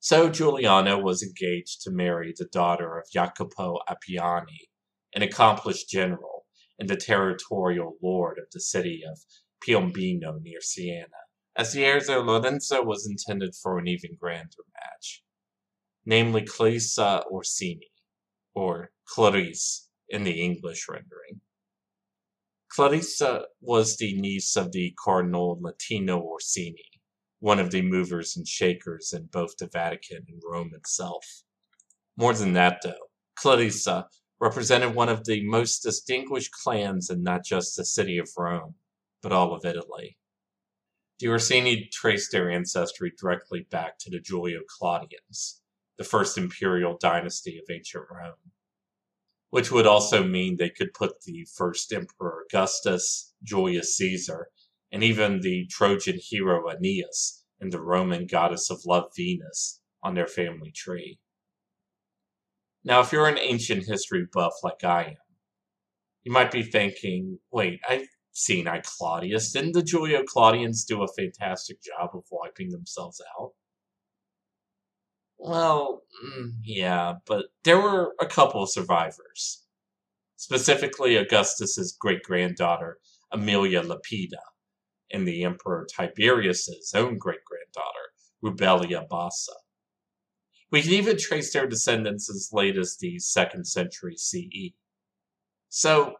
So 0.00 0.28
Giuliano 0.28 0.98
was 0.98 1.22
engaged 1.22 1.82
to 1.82 1.92
marry 1.92 2.34
the 2.36 2.48
daughter 2.52 2.98
of 2.98 3.08
Jacopo 3.12 3.78
Appiani, 3.88 4.68
an 5.14 5.22
accomplished 5.22 5.88
general 5.88 6.46
and 6.80 6.88
the 6.88 6.96
territorial 6.96 7.96
lord 8.02 8.38
of 8.38 8.46
the 8.52 8.60
city 8.60 9.02
of 9.08 9.20
Piombino 9.64 10.40
near 10.42 10.60
Siena. 10.60 11.06
As 11.54 11.72
the 11.72 11.84
heirs 11.84 12.08
of 12.08 12.26
Lorenzo 12.26 12.82
was 12.82 13.08
intended 13.08 13.54
for 13.54 13.78
an 13.78 13.86
even 13.86 14.16
grander 14.20 14.64
match, 14.74 15.22
namely 16.06 16.42
Clarissa 16.42 17.24
Orsini, 17.30 17.90
or 18.54 18.90
Clarice 19.06 19.88
in 20.08 20.24
the 20.24 20.40
English 20.40 20.86
rendering. 20.88 21.40
Clarissa 22.70 23.46
was 23.60 23.96
the 23.96 24.18
niece 24.20 24.56
of 24.56 24.72
the 24.72 24.94
Cardinal 25.02 25.58
Latino 25.60 26.20
Orsini, 26.20 26.84
one 27.40 27.58
of 27.58 27.70
the 27.70 27.82
movers 27.82 28.36
and 28.36 28.46
shakers 28.46 29.12
in 29.12 29.26
both 29.26 29.56
the 29.56 29.66
Vatican 29.66 30.24
and 30.28 30.42
Rome 30.48 30.70
itself. 30.74 31.24
More 32.16 32.34
than 32.34 32.52
that, 32.52 32.80
though, 32.82 33.10
Clarissa 33.34 34.06
represented 34.40 34.94
one 34.94 35.08
of 35.08 35.24
the 35.24 35.46
most 35.46 35.80
distinguished 35.80 36.52
clans 36.52 37.10
in 37.10 37.22
not 37.22 37.44
just 37.44 37.76
the 37.76 37.84
city 37.84 38.18
of 38.18 38.28
Rome, 38.36 38.74
but 39.22 39.32
all 39.32 39.54
of 39.54 39.64
Italy. 39.64 40.18
The 41.18 41.28
Orsini 41.28 41.88
traced 41.92 42.30
their 42.30 42.50
ancestry 42.50 43.12
directly 43.18 43.66
back 43.70 43.98
to 44.00 44.10
the 44.10 44.20
Julio 44.26 44.60
Claudians, 44.68 45.62
the 45.98 46.04
first 46.04 46.36
imperial 46.36 46.96
dynasty 47.00 47.58
of 47.58 47.64
ancient 47.70 48.04
Rome, 48.10 48.52
which 49.50 49.70
would 49.70 49.86
also 49.86 50.22
mean 50.22 50.56
they 50.56 50.70
could 50.70 50.92
put 50.94 51.22
the 51.22 51.46
first 51.56 51.92
emperor 51.92 52.44
Augustus, 52.46 53.34
Julius 53.42 53.96
Caesar, 53.96 54.48
and 54.92 55.02
even 55.02 55.40
the 55.40 55.66
Trojan 55.66 56.18
hero 56.18 56.68
Aeneas 56.68 57.44
and 57.60 57.72
the 57.72 57.80
Roman 57.80 58.26
goddess 58.26 58.70
of 58.70 58.84
love 58.84 59.10
Venus 59.16 59.80
on 60.02 60.14
their 60.14 60.26
family 60.26 60.70
tree. 60.70 61.18
Now, 62.84 63.00
if 63.00 63.10
you're 63.10 63.26
an 63.26 63.38
ancient 63.38 63.84
history 63.84 64.26
buff 64.32 64.52
like 64.62 64.84
I 64.84 65.02
am, 65.02 65.16
you 66.22 66.32
might 66.32 66.52
be 66.52 66.62
thinking, 66.62 67.38
wait, 67.50 67.80
I've 67.88 68.06
seen 68.32 68.68
I 68.68 68.80
Claudius. 68.84 69.52
Didn't 69.52 69.72
the 69.72 69.82
Julio 69.82 70.22
Claudians 70.22 70.84
do 70.84 71.02
a 71.02 71.08
fantastic 71.08 71.78
job 71.82 72.10
of 72.14 72.24
wiping 72.30 72.70
themselves 72.70 73.20
out? 73.40 73.52
Well, 75.38 76.02
mm, 76.22 76.52
yeah, 76.62 77.14
but 77.26 77.46
there 77.64 77.80
were 77.80 78.14
a 78.20 78.26
couple 78.26 78.62
of 78.62 78.70
survivors. 78.70 79.64
Specifically, 80.36 81.16
Augustus's 81.16 81.92
great 81.92 82.22
granddaughter, 82.22 83.00
Aemilia 83.32 83.82
Lepida, 83.82 84.42
and 85.10 85.26
the 85.28 85.44
Emperor 85.44 85.86
Tiberius's 85.86 86.94
own 86.94 87.18
great 87.18 87.44
granddaughter, 87.44 88.12
Rubellia 88.42 89.06
Bassa. 89.08 89.54
We 90.70 90.82
can 90.82 90.92
even 90.92 91.18
trace 91.18 91.52
their 91.52 91.66
descendants 91.66 92.30
as 92.30 92.50
late 92.52 92.78
as 92.78 92.96
the 92.98 93.18
2nd 93.18 93.66
century 93.66 94.16
CE. 94.16 94.74
So, 95.68 96.16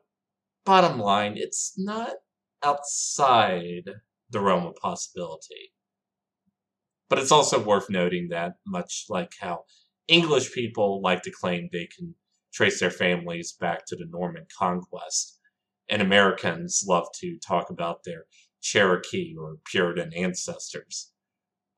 bottom 0.65 0.99
line, 1.01 1.37
it's 1.37 1.75
not 1.79 2.17
outside 2.63 3.91
the 4.31 4.41
realm 4.41 4.67
of 4.67 4.77
possibility. 4.77 5.73
But 7.09 7.19
it's 7.19 7.33
also 7.33 7.63
worth 7.63 7.89
noting 7.89 8.29
that, 8.31 8.55
much 8.67 9.07
like 9.09 9.33
how 9.41 9.65
English 10.09 10.53
people 10.53 11.01
like 11.01 11.23
to 11.23 11.31
claim 11.31 11.69
they 11.73 11.87
can 11.87 12.15
trace 12.53 12.81
their 12.81 12.91
families 12.91 13.53
back 13.53 13.87
to 13.87 13.97
the 13.97 14.07
Norman 14.09 14.47
conquest, 14.57 15.39
and 15.89 16.03
Americans 16.03 16.85
love 16.87 17.07
to 17.21 17.39
talk 17.39 17.71
about 17.71 18.05
their 18.05 18.25
Cherokee 18.61 19.35
or 19.39 19.59
Puritan 19.65 20.13
ancestors. 20.15 21.13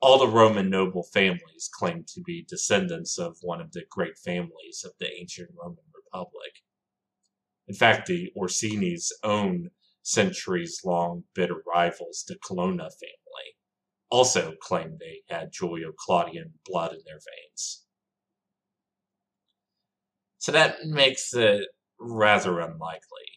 All 0.01 0.19
the 0.19 0.29
Roman 0.29 0.71
noble 0.71 1.03
families 1.03 1.69
claimed 1.73 2.07
to 2.09 2.23
be 2.23 2.47
descendants 2.49 3.19
of 3.19 3.37
one 3.43 3.61
of 3.61 3.73
the 3.73 3.85
great 3.91 4.17
families 4.17 4.85
of 4.85 4.93
the 4.99 5.13
ancient 5.13 5.51
Roman 5.61 5.85
Republic. 5.95 6.63
In 7.67 7.75
fact, 7.75 8.07
the 8.07 8.31
Orsini's 8.37 9.13
own 9.23 9.71
centuries 10.03 10.81
long 10.85 11.25
bitter 11.35 11.63
rivals, 11.67 12.25
the 12.27 12.37
Colonna 12.37 12.89
family, 12.89 13.18
also 14.11 14.55
claimed 14.61 14.99
they 14.99 15.23
had 15.29 15.51
Julio 15.59 15.93
Claudian 15.97 16.55
blood 16.65 16.93
in 16.93 17.01
their 17.05 17.19
veins. 17.19 17.85
So 20.39 20.53
that 20.53 20.85
makes 20.85 21.35
it 21.35 21.69
rather 22.01 22.61
unlikely. 22.61 23.29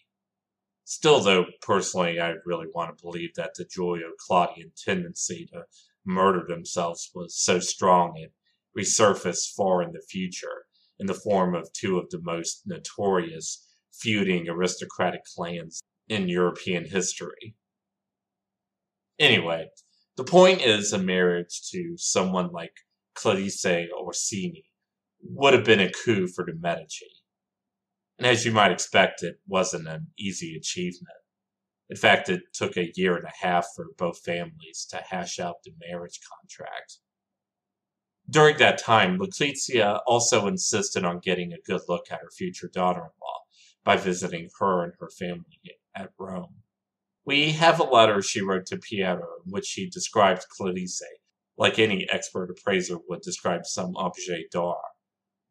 Still, 0.86 1.20
though, 1.22 1.46
personally, 1.62 2.20
I 2.20 2.36
really 2.46 2.68
want 2.74 2.98
to 2.98 3.04
believe 3.04 3.34
that 3.36 3.56
the 3.56 3.66
Julio 3.74 4.12
Claudian 4.20 4.72
tendency 4.78 5.48
to 5.54 5.64
murder 6.06 6.46
themselves 6.48 7.10
was 7.14 7.38
so 7.38 7.60
strong 7.60 8.14
it 8.18 8.34
resurfaced 8.78 9.54
far 9.56 9.82
in 9.84 9.92
the 9.92 10.02
future 10.10 10.66
in 11.00 11.08
the 11.08 11.14
form 11.14 11.56
of 11.56 11.72
two 11.74 11.98
of 11.98 12.10
the 12.10 12.22
most 12.22 12.62
notorious 12.66 13.68
feuding 13.92 14.48
aristocratic 14.48 15.22
clans 15.36 15.82
in 16.08 16.30
European 16.30 16.86
history. 16.86 17.56
Anyway, 19.20 19.70
the 20.22 20.32
point 20.32 20.62
is 20.62 20.94
a 20.94 20.98
marriage 20.98 21.70
to 21.72 21.94
someone 21.98 22.52
like 22.52 22.74
Clarice 23.16 23.66
Orsini 23.66 24.66
would 25.24 25.54
have 25.54 25.64
been 25.64 25.80
a 25.80 25.92
coup 25.92 26.28
for 26.28 26.46
the 26.46 26.54
Medici 26.60 27.08
and 28.22 28.28
as 28.28 28.46
you 28.46 28.52
might 28.52 28.72
expect, 28.72 29.24
it 29.24 29.40
wasn't 29.48 29.88
an 29.88 30.06
easy 30.16 30.56
achievement. 30.56 31.16
In 31.90 31.98
fact, 31.98 32.30
it 32.30 32.44
took 32.54 32.78
a 32.78 32.92
year 32.96 33.16
and 33.16 33.26
a 33.26 33.46
half 33.48 33.66
for 33.76 33.88
both 33.98 34.20
families 34.20 34.86
to 34.92 34.98
hash 35.10 35.40
out 35.40 35.56
the 35.64 35.72
marriage 35.90 36.20
contract. 36.30 37.00
During 38.30 38.60
that 38.60 38.78
time, 38.78 39.18
Lucrezia 39.18 40.02
also 40.06 40.46
insisted 40.46 41.04
on 41.04 41.18
getting 41.18 41.52
a 41.52 41.62
good 41.66 41.82
look 41.90 42.12
at 42.12 42.20
her 42.22 42.30
future 42.30 42.70
daughter 42.72 43.00
in 43.00 43.10
law 43.20 43.40
by 43.84 43.98
visiting 43.98 44.50
her 44.60 44.84
and 44.84 44.94
her 45.00 45.10
family 45.10 45.60
at 45.96 46.12
Rome. 46.20 46.61
We 47.24 47.52
have 47.52 47.80
a 47.80 47.84
letter 47.84 48.22
she 48.22 48.42
wrote 48.42 48.66
to 48.68 48.78
Piero 48.78 49.28
in 49.46 49.52
which 49.52 49.66
she 49.66 49.90
describes 49.90 50.46
Clarice 50.46 51.04
like 51.56 51.78
any 51.78 52.10
expert 52.10 52.50
appraiser 52.50 52.98
would 53.08 53.22
describe 53.22 53.68
some 53.68 53.96
objet 53.96 54.50
d'art, 54.52 54.80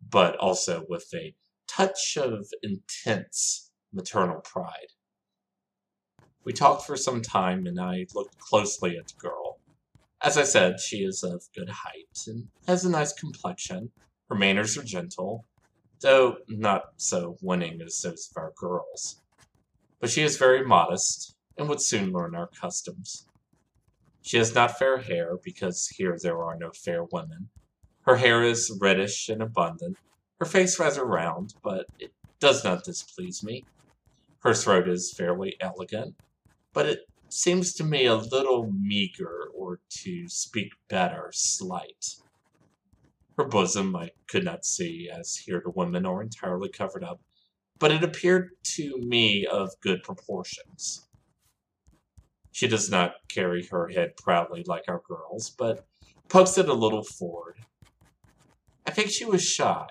but 0.09 0.37
also 0.39 0.85
with 0.89 1.07
a 1.15 1.35
touch 1.69 2.17
of 2.17 2.49
intense 2.65 3.71
maternal 3.93 4.41
pride. 4.41 4.89
We 6.43 6.53
talked 6.53 6.85
for 6.85 6.97
some 6.97 7.23
time 7.23 7.67
and 7.67 7.81
I 7.81 8.07
looked 8.15 8.39
closely 8.39 8.97
at 8.97 9.07
the 9.07 9.21
girl. 9.21 9.61
As 10.21 10.37
I 10.37 10.43
said, 10.43 10.81
she 10.81 11.05
is 11.05 11.23
of 11.23 11.45
good 11.55 11.69
height 11.69 12.27
and 12.27 12.49
has 12.67 12.85
a 12.85 12.91
nice 12.91 13.12
complexion. 13.12 13.93
Her 14.29 14.35
manners 14.35 14.77
are 14.77 14.83
gentle, 14.83 15.47
though 16.00 16.39
not 16.49 16.87
so 16.97 17.37
winning 17.41 17.81
as 17.83 18.00
those 18.03 18.29
of 18.31 18.41
our 18.43 18.53
girls. 18.57 19.21
But 20.00 20.11
she 20.11 20.23
is 20.23 20.37
very 20.37 20.67
modest 20.67 21.37
and 21.61 21.69
would 21.69 21.81
soon 21.81 22.11
learn 22.11 22.35
our 22.35 22.47
customs. 22.47 23.26
She 24.23 24.38
has 24.38 24.55
not 24.55 24.79
fair 24.79 24.97
hair, 24.97 25.37
because 25.45 25.88
here 25.88 26.19
there 26.21 26.43
are 26.43 26.57
no 26.57 26.71
fair 26.71 27.05
women. 27.05 27.50
Her 28.07 28.17
hair 28.17 28.43
is 28.43 28.76
reddish 28.81 29.29
and 29.29 29.43
abundant, 29.43 29.99
her 30.38 30.47
face 30.47 30.81
rather 30.81 31.05
round, 31.05 31.52
but 31.62 31.85
it 31.99 32.12
does 32.40 32.64
not 32.64 32.83
displease 32.83 33.45
me. 33.45 33.67
Her 34.38 34.55
throat 34.55 34.88
is 34.88 35.12
fairly 35.12 35.57
elegant, 35.61 36.14
but 36.73 36.87
it 36.87 37.00
seems 37.29 37.75
to 37.75 37.85
me 37.85 38.07
a 38.07 38.14
little 38.14 38.73
meager, 38.73 39.50
or 39.55 39.81
to 40.02 40.29
speak 40.29 40.73
better, 40.88 41.29
slight. 41.31 42.17
Her 43.37 43.45
bosom 43.45 43.95
I 43.95 44.12
could 44.29 44.45
not 44.45 44.64
see, 44.64 45.11
as 45.11 45.37
here 45.37 45.61
the 45.62 45.73
women 45.73 46.07
are 46.07 46.23
entirely 46.23 46.71
covered 46.71 47.05
up, 47.05 47.21
but 47.79 47.93
it 47.93 48.02
appeared 48.02 48.52
to 48.76 48.97
me 48.97 49.45
of 49.45 49.79
good 49.83 50.02
proportions. 50.02 51.07
She 52.52 52.69
does 52.69 52.90
not 52.90 53.14
carry 53.28 53.66
her 53.66 53.88
head 53.88 54.16
proudly 54.16 54.64
like 54.66 54.85
our 54.88 55.02
girls, 55.07 55.50
but 55.50 55.87
pokes 56.28 56.59
it 56.59 56.69
a 56.69 56.75
little 56.75 57.04
forward. 57.04 57.59
I 58.87 58.90
think 58.90 59.11
she 59.11 59.25
was 59.25 59.42
shy. 59.42 59.87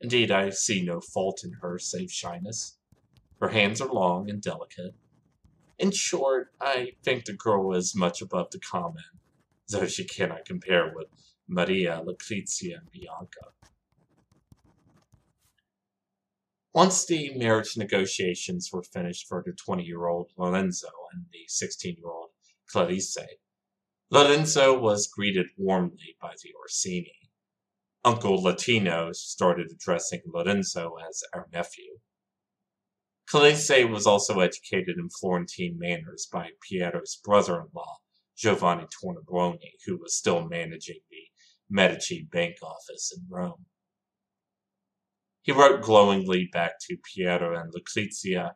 Indeed, 0.00 0.30
I 0.30 0.50
see 0.50 0.82
no 0.82 1.00
fault 1.00 1.42
in 1.44 1.54
her 1.62 1.78
save 1.78 2.10
shyness. 2.10 2.78
Her 3.40 3.48
hands 3.48 3.80
are 3.80 3.92
long 3.92 4.28
and 4.28 4.42
delicate. 4.42 4.94
In 5.78 5.92
short, 5.92 6.52
I 6.60 6.92
think 7.04 7.24
the 7.24 7.32
girl 7.32 7.74
is 7.74 7.94
much 7.94 8.20
above 8.20 8.50
the 8.50 8.58
common, 8.58 9.04
though 9.68 9.86
she 9.86 10.04
cannot 10.04 10.44
compare 10.44 10.92
with 10.94 11.06
Maria, 11.46 12.02
Lucrezia, 12.04 12.78
and 12.78 12.90
Bianca. 12.90 13.52
Once 16.78 17.04
the 17.06 17.34
marriage 17.34 17.76
negotiations 17.76 18.70
were 18.72 18.84
finished 18.84 19.26
for 19.26 19.42
the 19.44 19.50
20 19.50 19.82
year 19.82 20.06
old 20.06 20.30
Lorenzo 20.36 20.86
and 21.12 21.24
the 21.32 21.44
16 21.48 21.96
year 21.96 22.08
old 22.08 22.30
Clarice, 22.70 23.18
Lorenzo 24.12 24.78
was 24.78 25.08
greeted 25.08 25.48
warmly 25.56 26.14
by 26.22 26.34
the 26.40 26.54
Orsini. 26.54 27.32
Uncle 28.04 28.40
Latino 28.40 29.10
started 29.10 29.72
addressing 29.72 30.22
Lorenzo 30.24 30.94
as 31.08 31.24
our 31.34 31.48
nephew. 31.52 31.98
Clarice 33.26 33.90
was 33.90 34.06
also 34.06 34.38
educated 34.38 34.98
in 34.98 35.10
Florentine 35.10 35.76
manners 35.80 36.28
by 36.32 36.50
Piero's 36.62 37.20
brother 37.24 37.60
in 37.60 37.66
law, 37.74 37.96
Giovanni 38.36 38.86
Tornabuoni, 38.86 39.72
who 39.84 39.96
was 39.96 40.16
still 40.16 40.46
managing 40.48 41.00
the 41.10 41.26
Medici 41.68 42.28
bank 42.30 42.58
office 42.62 43.12
in 43.12 43.26
Rome. 43.28 43.66
He 45.48 45.54
wrote 45.54 45.80
glowingly 45.80 46.44
back 46.52 46.78
to 46.80 46.98
Piero 46.98 47.58
and 47.58 47.72
Lucrezia. 47.72 48.54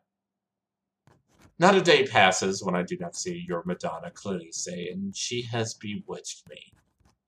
Not 1.58 1.74
a 1.74 1.80
day 1.80 2.06
passes 2.06 2.62
when 2.62 2.74
I 2.74 2.82
do 2.82 2.98
not 2.98 3.16
see 3.16 3.46
your 3.48 3.62
Madonna 3.64 4.10
Clarice, 4.10 4.66
and 4.66 5.16
she 5.16 5.40
has 5.44 5.72
bewitched 5.72 6.46
me. 6.50 6.74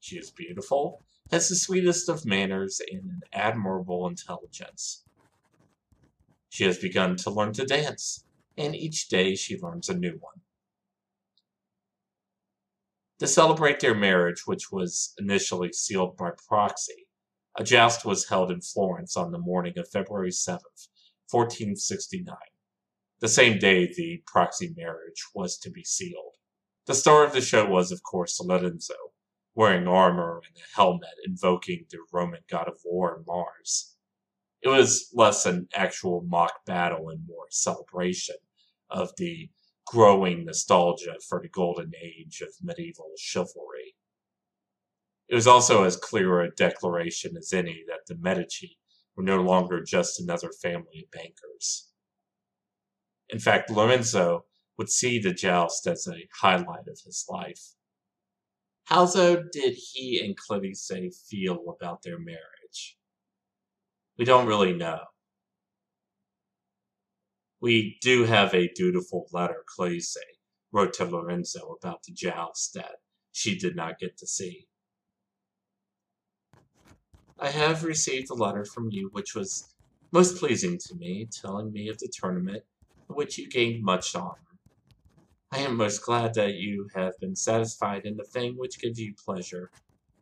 She 0.00 0.18
is 0.18 0.30
beautiful, 0.30 1.02
has 1.30 1.48
the 1.48 1.56
sweetest 1.56 2.10
of 2.10 2.26
manners, 2.26 2.78
and 2.92 3.04
an 3.04 3.20
admirable 3.32 4.06
intelligence. 4.06 5.06
She 6.50 6.64
has 6.64 6.76
begun 6.76 7.16
to 7.16 7.30
learn 7.30 7.54
to 7.54 7.64
dance, 7.64 8.26
and 8.58 8.76
each 8.76 9.08
day 9.08 9.34
she 9.34 9.58
learns 9.58 9.88
a 9.88 9.96
new 9.96 10.18
one. 10.20 10.42
To 13.18 13.26
celebrate 13.26 13.80
their 13.80 13.94
marriage, 13.94 14.46
which 14.46 14.70
was 14.70 15.14
initially 15.16 15.72
sealed 15.72 16.18
by 16.18 16.32
proxy, 16.48 17.03
a 17.56 17.64
joust 17.64 18.04
was 18.04 18.28
held 18.28 18.50
in 18.50 18.60
Florence 18.60 19.16
on 19.16 19.30
the 19.30 19.38
morning 19.38 19.78
of 19.78 19.88
February 19.88 20.30
7th, 20.30 20.88
1469. 21.30 22.36
The 23.20 23.28
same 23.28 23.58
day 23.58 23.86
the 23.86 24.22
proxy 24.26 24.74
marriage 24.76 25.24
was 25.34 25.56
to 25.58 25.70
be 25.70 25.84
sealed. 25.84 26.34
The 26.86 26.94
star 26.94 27.24
of 27.24 27.32
the 27.32 27.40
show 27.40 27.66
was, 27.66 27.92
of 27.92 28.02
course, 28.02 28.40
Lorenzo, 28.40 28.94
wearing 29.54 29.86
armor 29.86 30.42
and 30.46 30.56
a 30.56 30.76
helmet 30.76 31.14
invoking 31.24 31.86
the 31.90 31.98
Roman 32.12 32.42
god 32.48 32.68
of 32.68 32.80
war, 32.84 33.22
Mars. 33.26 33.96
It 34.60 34.68
was 34.68 35.10
less 35.14 35.46
an 35.46 35.68
actual 35.74 36.22
mock 36.26 36.64
battle 36.66 37.08
and 37.08 37.26
more 37.26 37.46
a 37.48 37.52
celebration 37.52 38.36
of 38.90 39.12
the 39.16 39.50
growing 39.86 40.44
nostalgia 40.44 41.16
for 41.28 41.40
the 41.40 41.48
golden 41.48 41.92
age 42.02 42.40
of 42.40 42.48
medieval 42.62 43.12
chivalry. 43.16 43.94
It 45.28 45.34
was 45.34 45.46
also 45.46 45.84
as 45.84 45.96
clear 45.96 46.40
a 46.40 46.50
declaration 46.50 47.37
as 47.37 47.52
any 47.52 47.84
that 47.88 48.06
the 48.06 48.16
Medici 48.20 48.78
were 49.16 49.22
no 49.22 49.40
longer 49.40 49.82
just 49.82 50.20
another 50.20 50.50
family 50.62 51.04
of 51.04 51.10
bankers. 51.10 51.90
In 53.28 53.38
fact, 53.38 53.70
Lorenzo 53.70 54.44
would 54.76 54.90
see 54.90 55.18
the 55.18 55.32
joust 55.32 55.87
as 55.87 56.06
a 56.06 56.28
highlight 56.40 56.88
of 56.88 57.00
his 57.04 57.24
life. 57.28 57.74
How, 58.84 59.06
though, 59.06 59.42
did 59.50 59.76
he 59.92 60.20
and 60.22 60.37
Clarice 60.37 60.92
feel 61.28 61.64
about 61.68 62.02
their 62.02 62.18
marriage? 62.18 62.98
We 64.18 64.24
don't 64.24 64.46
really 64.46 64.74
know. 64.74 65.00
We 67.60 67.96
do 68.02 68.24
have 68.24 68.52
a 68.52 68.70
dutiful 68.74 69.26
letter 69.32 69.64
Clarice 69.66 70.18
wrote 70.70 70.92
to 70.94 71.06
Lorenzo 71.06 71.78
about 71.80 72.02
the 72.02 72.12
joust 72.12 72.74
that 72.74 72.96
she 73.32 73.56
did 73.56 73.74
not 73.74 73.98
get 73.98 74.18
to 74.18 74.26
see. 74.26 74.66
I 77.38 77.50
have 77.50 77.84
received 77.84 78.30
a 78.30 78.34
letter 78.34 78.64
from 78.64 78.90
you 78.90 79.08
which 79.12 79.34
was 79.34 79.74
most 80.12 80.38
pleasing 80.38 80.78
to 80.78 80.94
me, 80.94 81.26
telling 81.26 81.72
me 81.72 81.88
of 81.88 81.98
the 81.98 82.08
tournament 82.08 82.62
in 83.08 83.16
which 83.16 83.38
you 83.38 83.48
gained 83.48 83.82
much 83.82 84.14
honor. 84.14 84.38
I 85.50 85.58
am 85.58 85.76
most 85.76 86.04
glad 86.04 86.34
that 86.34 86.54
you 86.54 86.88
have 86.94 87.18
been 87.18 87.34
satisfied 87.34 88.06
in 88.06 88.16
the 88.16 88.24
thing 88.24 88.56
which 88.56 88.80
gives 88.80 89.00
you 89.00 89.14
pleasure, 89.14 89.70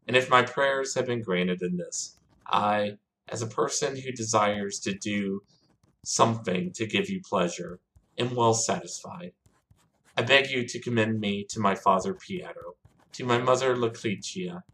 and 0.07 0.17
if 0.17 0.31
my 0.31 0.43
prayers 0.43 0.95
have 0.95 1.07
been 1.07 1.23
granted 1.23 1.61
in 1.61 1.77
this, 1.77 2.19
I, 2.47 2.97
as 3.29 3.43
a 3.43 3.47
person 3.47 3.97
who 3.97 4.11
desires 4.13 4.81
to 4.81 4.95
do 4.95 5.43
something 6.05 6.73
to 6.73 6.87
give 6.87 7.11
you 7.11 7.21
pleasure, 7.21 7.79
am 8.19 8.35
well 8.35 8.55
satisfied. 8.55 9.33
I 10.17 10.23
beg 10.23 10.51
you 10.51 10.67
to 10.67 10.81
commend 10.81 11.21
me 11.21 11.45
to 11.51 11.61
my 11.61 11.75
father 11.75 12.15
Piero, 12.15 12.77
to 13.13 13.25
my 13.25 13.39
mother 13.39 13.77
Lucrezia, 13.77 14.65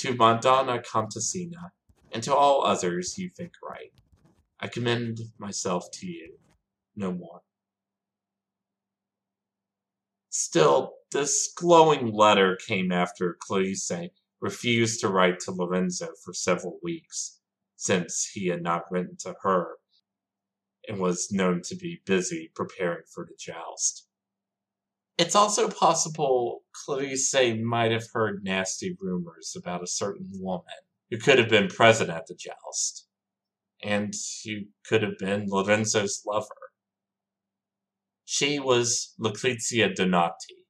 to 0.00 0.14
Madonna 0.14 0.80
Contessina, 0.80 1.72
and 2.10 2.22
to 2.22 2.34
all 2.34 2.64
others 2.64 3.18
you 3.18 3.28
think 3.28 3.52
right. 3.62 3.92
I 4.58 4.66
commend 4.66 5.20
myself 5.36 5.90
to 5.92 6.06
you, 6.06 6.38
no 6.96 7.12
more. 7.12 7.42
Still, 10.30 10.94
this 11.12 11.52
glowing 11.54 12.14
letter 12.14 12.56
came 12.66 12.90
after 12.90 13.36
Clarice 13.40 13.92
refused 14.40 15.00
to 15.00 15.08
write 15.08 15.38
to 15.40 15.50
Lorenzo 15.50 16.08
for 16.24 16.32
several 16.32 16.78
weeks, 16.82 17.40
since 17.76 18.24
he 18.32 18.46
had 18.46 18.62
not 18.62 18.90
written 18.90 19.18
to 19.18 19.34
her 19.42 19.76
and 20.88 20.98
was 20.98 21.30
known 21.30 21.60
to 21.64 21.76
be 21.76 22.00
busy 22.06 22.50
preparing 22.54 23.04
for 23.12 23.26
the 23.26 23.36
joust. 23.38 24.06
It's 25.20 25.36
also 25.36 25.68
possible 25.68 26.62
Clarice 26.72 27.34
might 27.62 27.90
have 27.90 28.06
heard 28.14 28.42
nasty 28.42 28.96
rumors 28.98 29.54
about 29.54 29.82
a 29.82 29.86
certain 29.86 30.30
woman 30.32 30.64
who 31.10 31.18
could 31.18 31.38
have 31.38 31.50
been 31.50 31.68
present 31.68 32.08
at 32.08 32.26
the 32.26 32.34
joust, 32.34 33.06
and 33.82 34.14
who 34.42 34.60
could 34.82 35.02
have 35.02 35.18
been 35.18 35.44
Lorenzo's 35.46 36.22
lover. 36.26 36.72
She 38.24 38.58
was 38.58 39.14
Lucrezia 39.18 39.92
Donati, 39.92 40.66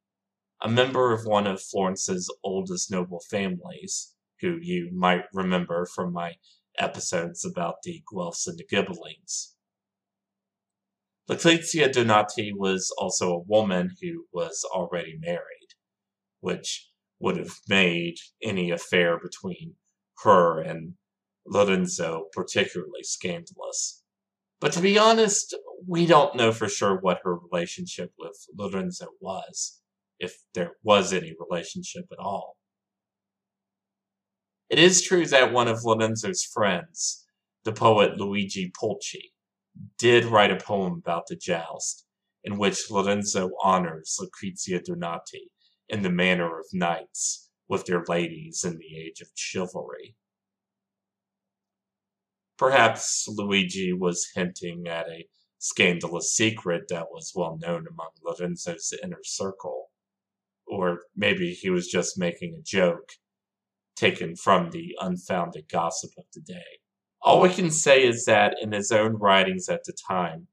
a 0.60 0.68
member 0.68 1.12
of 1.12 1.26
one 1.26 1.46
of 1.46 1.62
Florence's 1.62 2.28
oldest 2.42 2.90
noble 2.90 3.20
families, 3.30 4.16
who 4.40 4.58
you 4.60 4.90
might 4.92 5.26
remember 5.32 5.86
from 5.86 6.12
my 6.12 6.34
episodes 6.76 7.44
about 7.44 7.76
the 7.84 8.02
Guelphs 8.12 8.48
and 8.48 8.58
the 8.58 8.66
Ghibellines. 8.66 9.54
Lucrezia 11.30 11.88
Donati 11.88 12.52
was 12.52 12.92
also 12.98 13.32
a 13.32 13.44
woman 13.46 13.94
who 14.02 14.24
was 14.32 14.66
already 14.74 15.16
married, 15.20 15.68
which 16.40 16.90
would 17.20 17.36
have 17.36 17.54
made 17.68 18.16
any 18.42 18.72
affair 18.72 19.16
between 19.16 19.76
her 20.24 20.60
and 20.60 20.94
Lorenzo 21.46 22.24
particularly 22.32 23.04
scandalous. 23.04 24.02
But 24.60 24.72
to 24.72 24.80
be 24.80 24.98
honest, 24.98 25.56
we 25.86 26.04
don't 26.04 26.34
know 26.34 26.50
for 26.50 26.68
sure 26.68 26.98
what 27.00 27.20
her 27.22 27.38
relationship 27.38 28.10
with 28.18 28.36
Lorenzo 28.58 29.06
was, 29.20 29.80
if 30.18 30.36
there 30.54 30.72
was 30.82 31.12
any 31.12 31.32
relationship 31.38 32.06
at 32.10 32.18
all. 32.18 32.56
It 34.68 34.80
is 34.80 35.00
true 35.00 35.26
that 35.26 35.52
one 35.52 35.68
of 35.68 35.84
Lorenzo's 35.84 36.42
friends, 36.42 37.24
the 37.62 37.72
poet 37.72 38.18
Luigi 38.18 38.72
Pulci, 38.72 39.30
did 39.98 40.24
write 40.24 40.50
a 40.50 40.56
poem 40.56 40.94
about 40.94 41.26
the 41.26 41.36
joust, 41.36 42.06
in 42.44 42.58
which 42.58 42.90
Lorenzo 42.90 43.50
honors 43.62 44.16
Lucrezia 44.20 44.80
Donati 44.80 45.50
in 45.88 46.02
the 46.02 46.10
manner 46.10 46.58
of 46.58 46.66
knights 46.72 47.50
with 47.68 47.86
their 47.86 48.04
ladies 48.08 48.64
in 48.64 48.78
the 48.78 48.96
age 48.96 49.20
of 49.20 49.28
chivalry. 49.34 50.16
Perhaps 52.58 53.26
Luigi 53.28 53.92
was 53.92 54.28
hinting 54.34 54.86
at 54.86 55.06
a 55.08 55.26
scandalous 55.58 56.34
secret 56.34 56.84
that 56.88 57.06
was 57.10 57.32
well 57.34 57.58
known 57.60 57.86
among 57.88 58.10
Lorenzo's 58.22 58.92
inner 59.02 59.22
circle. 59.22 59.90
Or 60.66 61.02
maybe 61.16 61.52
he 61.52 61.70
was 61.70 61.88
just 61.88 62.18
making 62.18 62.54
a 62.54 62.62
joke 62.62 63.12
taken 63.96 64.36
from 64.36 64.70
the 64.70 64.96
unfounded 65.00 65.68
gossip 65.70 66.10
of 66.18 66.24
the 66.34 66.40
day. 66.40 66.79
All 67.22 67.40
we 67.40 67.50
can 67.50 67.70
say 67.70 68.04
is 68.04 68.24
that 68.24 68.56
in 68.60 68.72
his 68.72 68.90
own 68.90 69.16
writings 69.16 69.68
at 69.68 69.84
the 69.84 69.92
time, 69.92 70.46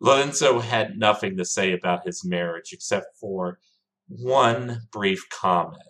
Lorenzo 0.00 0.58
had 0.58 0.98
nothing 0.98 1.36
to 1.36 1.44
say 1.44 1.72
about 1.72 2.04
his 2.04 2.24
marriage 2.24 2.72
except 2.72 3.16
for 3.18 3.58
one 4.08 4.82
brief 4.90 5.28
comment. 5.30 5.82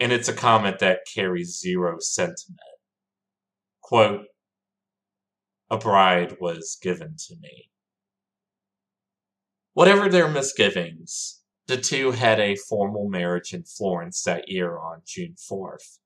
And 0.00 0.12
it's 0.12 0.28
a 0.28 0.32
comment 0.32 0.78
that 0.78 1.00
carries 1.12 1.58
zero 1.58 1.96
sentiment. 1.98 2.60
Quote, 3.82 4.26
a 5.70 5.76
bride 5.76 6.36
was 6.40 6.78
given 6.80 7.16
to 7.26 7.34
me. 7.42 7.70
Whatever 9.74 10.08
their 10.08 10.28
misgivings, 10.28 11.42
the 11.66 11.76
two 11.76 12.12
had 12.12 12.40
a 12.40 12.56
formal 12.56 13.08
marriage 13.08 13.52
in 13.52 13.64
Florence 13.64 14.22
that 14.22 14.48
year 14.48 14.78
on 14.78 15.02
June 15.04 15.34
4th. 15.36 15.98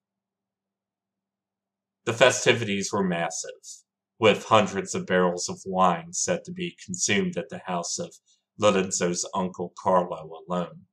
The 2.05 2.13
festivities 2.13 2.93
were 2.93 3.05
massive, 3.05 3.85
with 4.19 4.47
hundreds 4.47 4.95
of 4.95 5.07
barrels 5.07 5.49
of 5.49 5.61
wine 5.65 6.13
set 6.13 6.45
to 6.45 6.53
be 6.53 6.77
consumed 6.85 7.37
at 7.37 7.49
the 7.49 7.63
house 7.67 7.99
of 7.99 8.15
Lorenzo's 8.59 9.29
uncle 9.35 9.73
Carlo 9.81 10.43
alone. 10.47 10.87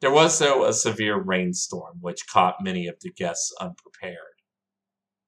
There 0.00 0.10
was, 0.10 0.38
though, 0.38 0.64
a 0.64 0.72
severe 0.72 1.20
rainstorm 1.20 1.98
which 2.00 2.26
caught 2.26 2.62
many 2.62 2.86
of 2.86 3.00
the 3.00 3.10
guests 3.10 3.54
unprepared. 3.60 4.18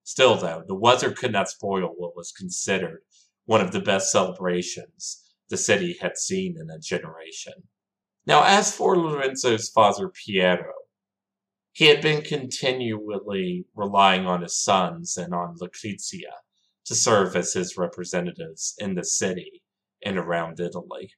Still, 0.03 0.37
though, 0.37 0.65
the 0.67 0.75
weather 0.75 1.13
could 1.13 1.33
not 1.33 1.49
spoil 1.49 1.89
what 1.97 2.17
was 2.17 2.33
considered 2.33 3.03
one 3.45 3.61
of 3.61 3.73
the 3.73 3.81
best 3.81 4.11
celebrations 4.11 5.25
the 5.49 5.57
city 5.57 5.97
had 6.01 6.17
seen 6.17 6.57
in 6.59 6.71
a 6.71 6.79
generation. 6.79 7.69
Now, 8.27 8.43
as 8.45 8.75
for 8.75 8.97
Lorenzo's 8.97 9.69
father 9.69 10.09
Piero, 10.09 10.73
he 11.77 11.89
had 11.89 12.01
been 12.01 12.23
continually 12.23 13.67
relying 13.75 14.25
on 14.25 14.41
his 14.41 14.59
sons 14.59 15.19
and 15.19 15.35
on 15.35 15.55
Lucrezia 15.61 16.33
to 16.87 16.95
serve 16.95 17.37
as 17.37 17.53
his 17.53 17.77
representatives 17.77 18.75
in 18.79 18.95
the 18.95 19.05
city 19.05 19.63
and 20.03 20.17
around 20.17 20.59
Italy. 20.59 21.11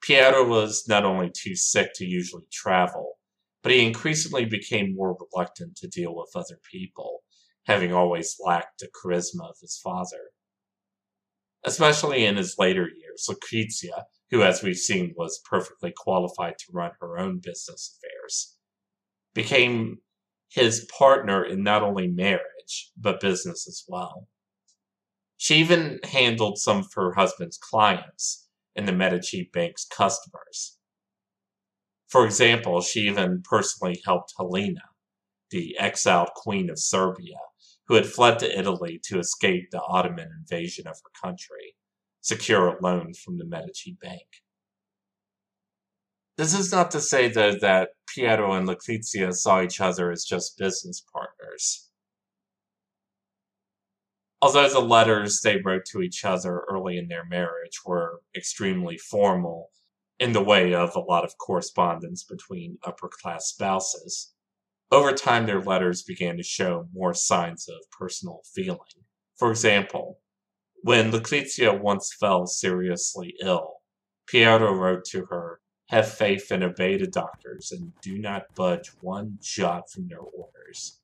Piero 0.00 0.46
was 0.46 0.86
not 0.86 1.04
only 1.04 1.32
too 1.34 1.56
sick 1.56 1.94
to 1.94 2.04
usually 2.04 2.46
travel, 2.52 3.14
but 3.60 3.72
he 3.72 3.84
increasingly 3.84 4.44
became 4.44 4.94
more 4.94 5.18
reluctant 5.18 5.74
to 5.74 5.88
deal 5.88 6.14
with 6.14 6.30
other 6.36 6.60
people, 6.70 7.24
having 7.64 7.92
always 7.92 8.36
lacked 8.38 8.78
the 8.78 8.86
charisma 8.86 9.50
of 9.50 9.56
his 9.60 9.80
father. 9.82 10.30
Especially 11.64 12.24
in 12.24 12.36
his 12.36 12.54
later 12.56 12.88
years, 12.88 13.26
Lucrezia, 13.28 14.04
who 14.30 14.44
as 14.44 14.62
we've 14.62 14.76
seen 14.76 15.12
was 15.16 15.42
perfectly 15.44 15.92
qualified 15.96 16.56
to 16.58 16.72
run 16.72 16.92
her 17.00 17.18
own 17.18 17.40
business 17.42 17.98
affairs, 17.98 18.55
became 19.36 19.98
his 20.48 20.88
partner 20.98 21.44
in 21.44 21.62
not 21.62 21.82
only 21.82 22.08
marriage, 22.08 22.90
but 22.96 23.20
business 23.20 23.68
as 23.68 23.84
well. 23.86 24.26
She 25.36 25.56
even 25.56 26.00
handled 26.02 26.58
some 26.58 26.78
of 26.78 26.92
her 26.94 27.12
husband's 27.12 27.58
clients 27.58 28.48
and 28.74 28.88
the 28.88 28.92
Medici 28.92 29.50
Bank's 29.52 29.84
customers. 29.84 30.78
For 32.08 32.24
example, 32.24 32.80
she 32.80 33.00
even 33.00 33.42
personally 33.42 34.00
helped 34.06 34.32
Helena, 34.38 34.80
the 35.50 35.76
exiled 35.78 36.30
queen 36.34 36.70
of 36.70 36.78
Serbia, 36.78 37.36
who 37.88 37.94
had 37.94 38.06
fled 38.06 38.38
to 38.38 38.58
Italy 38.58 38.98
to 39.04 39.18
escape 39.18 39.70
the 39.70 39.82
Ottoman 39.82 40.30
invasion 40.40 40.86
of 40.86 40.96
her 41.04 41.28
country, 41.28 41.74
secure 42.22 42.68
a 42.68 42.82
loan 42.82 43.12
from 43.12 43.36
the 43.36 43.44
Medici 43.44 43.98
Bank. 44.00 44.45
This 46.36 46.52
is 46.52 46.70
not 46.70 46.90
to 46.90 47.00
say, 47.00 47.28
though, 47.28 47.54
that 47.54 47.90
Piero 48.06 48.52
and 48.52 48.66
Lucrezia 48.66 49.32
saw 49.32 49.62
each 49.62 49.80
other 49.80 50.10
as 50.10 50.24
just 50.24 50.58
business 50.58 51.02
partners. 51.12 51.88
Although 54.42 54.68
the 54.68 54.80
letters 54.80 55.40
they 55.42 55.56
wrote 55.64 55.86
to 55.86 56.02
each 56.02 56.24
other 56.24 56.62
early 56.70 56.98
in 56.98 57.08
their 57.08 57.24
marriage 57.24 57.80
were 57.86 58.20
extremely 58.36 58.98
formal 58.98 59.70
in 60.18 60.32
the 60.32 60.44
way 60.44 60.74
of 60.74 60.94
a 60.94 61.00
lot 61.00 61.24
of 61.24 61.38
correspondence 61.38 62.22
between 62.22 62.78
upper 62.84 63.08
class 63.08 63.46
spouses, 63.46 64.34
over 64.92 65.12
time 65.12 65.46
their 65.46 65.62
letters 65.62 66.02
began 66.02 66.36
to 66.36 66.42
show 66.42 66.86
more 66.92 67.14
signs 67.14 67.66
of 67.66 67.76
personal 67.98 68.42
feeling. 68.54 68.78
For 69.36 69.50
example, 69.50 70.20
when 70.82 71.10
Lucrezia 71.10 71.72
once 71.72 72.14
fell 72.18 72.46
seriously 72.46 73.34
ill, 73.42 73.76
Piero 74.26 74.74
wrote 74.74 75.04
to 75.06 75.26
her 75.26 75.60
have 75.88 76.12
faith 76.12 76.50
and 76.50 76.64
obey 76.64 76.96
the 76.96 77.06
doctors, 77.06 77.72
and 77.72 77.92
do 78.02 78.18
not 78.18 78.54
budge 78.54 78.90
one 79.00 79.38
jot 79.40 79.90
from 79.90 80.08
their 80.08 80.20
orders. 80.20 81.00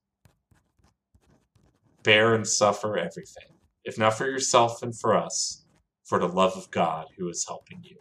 Bear 2.02 2.34
and 2.34 2.46
suffer 2.46 2.98
everything, 2.98 3.54
if 3.84 3.96
not 3.96 4.14
for 4.14 4.26
yourself 4.26 4.82
and 4.82 4.98
for 4.98 5.16
us, 5.16 5.64
for 6.04 6.18
the 6.18 6.28
love 6.28 6.56
of 6.56 6.70
God 6.70 7.06
who 7.16 7.28
is 7.28 7.46
helping 7.46 7.80
you. 7.82 7.96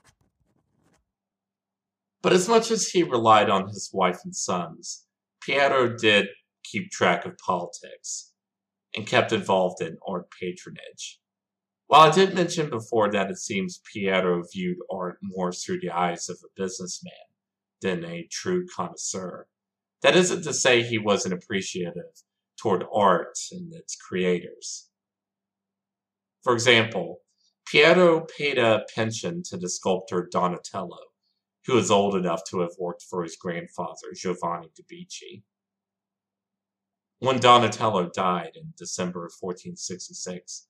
But 2.24 2.34
as 2.34 2.48
much 2.48 2.72
as 2.72 2.88
he 2.88 3.04
relied 3.04 3.50
on 3.50 3.68
his 3.68 3.90
wife 3.94 4.20
and 4.24 4.36
sons, 4.36 5.06
Piero 5.42 5.96
did 5.96 6.28
keep 6.64 6.92
track 6.92 7.26
of 7.26 7.38
politics 7.38 8.34
and 8.96 9.08
kept 9.08 9.32
involved 9.32 9.82
in 9.82 9.98
art 10.08 10.30
patronage. 10.32 11.21
While 11.92 12.10
I 12.10 12.12
did 12.12 12.34
mention 12.34 12.70
before 12.70 13.12
that 13.12 13.30
it 13.30 13.38
seems 13.38 13.82
Piero 13.92 14.44
viewed 14.50 14.78
art 14.90 15.18
more 15.22 15.52
through 15.52 15.82
the 15.82 15.90
eyes 15.90 16.30
of 16.30 16.38
a 16.42 16.48
businessman 16.56 17.12
than 17.82 18.06
a 18.06 18.30
true 18.32 18.66
connoisseur, 18.74 19.50
that 20.02 20.16
isn't 20.16 20.44
to 20.44 20.54
say 20.54 20.84
he 20.84 20.98
wasn't 20.98 21.34
appreciative 21.34 22.24
toward 22.56 22.86
art 22.94 23.38
and 23.52 23.74
its 23.74 23.98
creators. 23.98 24.88
For 26.44 26.54
example, 26.54 27.24
Piero 27.68 28.22
paid 28.22 28.58
a 28.58 28.86
pension 28.96 29.44
to 29.50 29.58
the 29.58 29.68
sculptor 29.68 30.30
Donatello, 30.32 31.10
who 31.66 31.76
was 31.76 31.92
old 31.92 32.16
enough 32.16 32.46
to 32.52 32.62
have 32.62 32.72
worked 32.80 33.04
for 33.04 33.22
his 33.22 33.36
grandfather, 33.36 34.14
Giovanni 34.16 34.72
de' 34.78 34.84
Bicci. 34.84 35.44
When 37.20 37.42
Donatello 37.42 38.12
died 38.16 38.52
in 38.56 38.74
December 38.78 39.26
of 39.26 39.34
1466, 39.42 40.70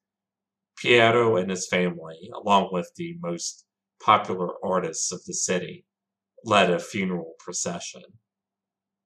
Piero 0.78 1.38
and 1.38 1.50
his 1.50 1.68
family, 1.68 2.32
along 2.34 2.70
with 2.72 2.92
the 2.96 3.18
most 3.22 3.66
popular 4.04 4.54
artists 4.64 5.12
of 5.12 5.24
the 5.26 5.34
city, 5.34 5.86
led 6.44 6.72
a 6.72 6.80
funeral 6.80 7.36
procession. 7.40 8.04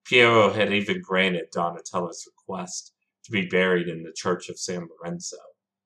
Piero 0.06 0.54
had 0.54 0.72
even 0.72 1.02
granted 1.02 1.50
Donatello's 1.52 2.28
request 2.28 2.94
to 3.24 3.32
be 3.32 3.48
buried 3.48 3.88
in 3.88 4.04
the 4.04 4.14
Church 4.14 4.50
of 4.50 4.60
San 4.60 4.88
Lorenzo, 4.88 5.38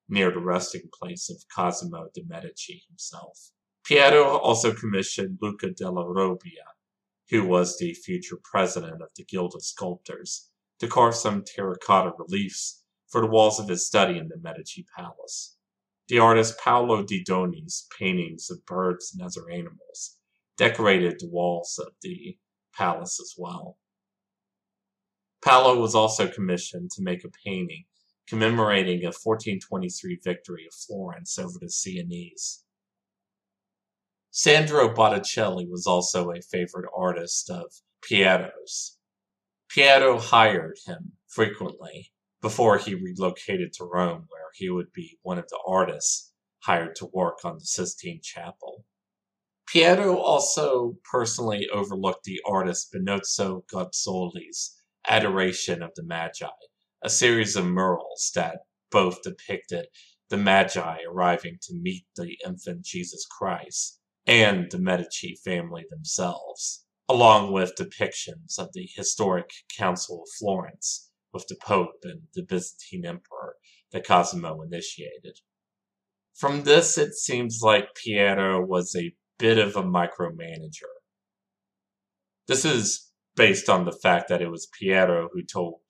near 0.10 0.32
the 0.32 0.40
resting 0.40 0.90
place 0.94 1.30
of 1.30 1.44
Cosimo 1.56 2.10
de' 2.14 2.24
Medici 2.28 2.84
himself. 2.88 3.52
Piero 3.86 4.38
also 4.38 4.74
commissioned 4.74 5.40
Luca 5.42 5.72
della 5.72 6.06
Robbia, 6.06 6.66
who 7.30 7.46
was 7.46 7.78
the 7.78 7.94
future 7.94 8.38
president 8.44 9.02
of 9.02 9.10
the 9.16 9.24
Guild 9.24 9.56
of 9.56 9.64
Sculptors, 9.64 10.50
to 10.80 10.88
carve 10.88 11.16
some 11.16 11.44
terracotta 11.44 12.12
reliefs 12.18 12.84
for 13.08 13.22
the 13.22 13.28
walls 13.28 13.60
of 13.60 13.68
his 13.68 13.88
study 13.88 14.18
in 14.18 14.28
the 14.28 14.38
Medici 14.38 14.86
Palace. 14.96 15.58
The 16.10 16.20
artist 16.20 16.60
Paolo 16.60 17.04
Di 17.04 17.24
Doni's 17.24 17.88
paintings 17.98 18.50
of 18.50 18.66
birds 18.66 19.14
and 19.14 19.22
other 19.22 19.50
animals 19.50 20.18
decorated 20.58 21.20
the 21.20 21.30
walls 21.30 21.80
of 21.80 21.94
the 22.02 22.38
palace 22.76 23.20
as 23.22 23.36
well. 23.38 23.78
Paolo 25.44 25.80
was 25.80 25.94
also 25.94 26.28
commissioned 26.28 26.90
to 26.92 27.04
make 27.04 27.24
a 27.24 27.30
painting 27.46 27.86
commemorating 28.28 29.02
a 29.02 29.14
1423 29.14 30.20
victory 30.24 30.66
of 30.68 30.74
Florence 30.74 31.40
over 31.40 31.58
the 31.60 31.70
Sienese. 31.70 32.64
Sandro 34.30 34.94
Botticelli 34.94 35.66
was 35.66 35.88
also 35.88 36.32
a 36.32 36.42
favorite 36.42 36.90
artist 36.96 37.50
of 37.50 37.72
Piero's. 38.02 38.98
Piero 39.68 40.20
hired 40.20 40.78
him 40.86 41.14
frequently 41.28 42.12
before 42.42 42.78
he 42.78 42.96
relocated 42.96 43.74
to 43.74 43.84
Rome, 43.84 44.26
where 44.30 44.50
he 44.54 44.70
would 44.70 44.92
be 44.94 45.18
one 45.22 45.38
of 45.38 45.48
the 45.50 45.60
artists 45.68 46.32
hired 46.64 46.96
to 46.96 47.10
work 47.14 47.44
on 47.44 47.56
the 47.56 47.66
Sistine 47.66 48.22
Chapel. 48.24 48.86
Piero 49.68 50.18
also 50.18 50.96
personally 51.12 51.68
overlooked 51.70 52.24
the 52.24 52.42
artist 52.46 52.94
Benozzo 52.94 53.62
Gozzoli's 53.72 54.76
Adoration 55.08 55.84
of 55.84 55.92
the 55.96 56.04
Magi, 56.04 56.48
a 57.02 57.10
series 57.10 57.56
of 57.56 57.66
murals 57.66 58.32
that 58.36 58.60
both 58.92 59.22
depicted 59.22 59.88
the 60.30 60.38
Magi 60.38 60.98
arriving 61.08 61.58
to 61.64 61.74
meet 61.74 62.06
the 62.16 62.38
infant 62.46 62.84
Jesus 62.84 63.26
Christ 63.26 64.00
and 64.26 64.70
the 64.72 64.80
Medici 64.80 65.36
family 65.44 65.86
themselves, 65.90 66.86
along 67.08 67.52
with 67.52 67.76
depictions 67.76 68.58
of 68.58 68.70
the 68.74 68.88
historic 68.96 69.52
Council 69.76 70.24
of 70.24 70.30
Florence 70.40 71.09
with 71.34 71.48
the 71.48 71.58
Pope 71.62 72.04
and 72.04 72.22
the 72.34 72.44
Byzantine 72.44 73.06
Emperor 73.06 73.56
that 73.92 74.06
Cosimo 74.06 74.62
initiated. 74.62 75.40
From 76.36 76.64
this, 76.64 76.98
it 76.98 77.14
seems 77.16 77.60
like 77.62 77.96
Piero 77.96 78.66
was 78.66 78.96
a 78.96 79.14
bit 79.38 79.58
of 79.58 79.76
a 79.76 79.84
micromanager. 79.84 80.94
This 82.48 82.66
is 82.66 83.12
based 83.36 83.70
on 83.70 83.86
the 83.86 83.92
fact 83.92 84.30
that 84.30 84.42
it 84.42 84.50
was 84.50 84.68
Piero 84.80 85.30
who 85.34 85.44
told 85.44 85.82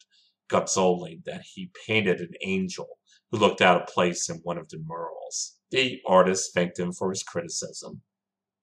Gozzoli 0.52 1.24
that 1.26 1.44
he 1.54 1.72
painted 1.88 2.20
an 2.20 2.34
angel 2.44 3.00
who 3.32 3.38
looked 3.38 3.62
out 3.62 3.82
of 3.82 3.88
place 3.88 4.30
in 4.30 4.38
one 4.38 4.58
of 4.58 4.70
the 4.70 4.80
murals. 4.84 5.58
The 5.72 6.02
artist 6.08 6.54
thanked 6.54 6.80
him 6.80 6.92
for 6.92 7.12
his 7.12 7.24
criticism. 7.24 8.02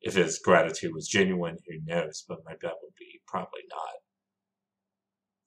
If 0.01 0.15
his 0.15 0.39
gratitude 0.39 0.93
was 0.93 1.09
genuine, 1.09 1.59
who 1.67 1.79
knows, 1.85 2.25
but 2.29 2.45
my 2.45 2.53
bet 2.61 2.75
would 2.83 2.95
be 2.99 3.21
probably 3.27 3.63
not. 3.71 4.06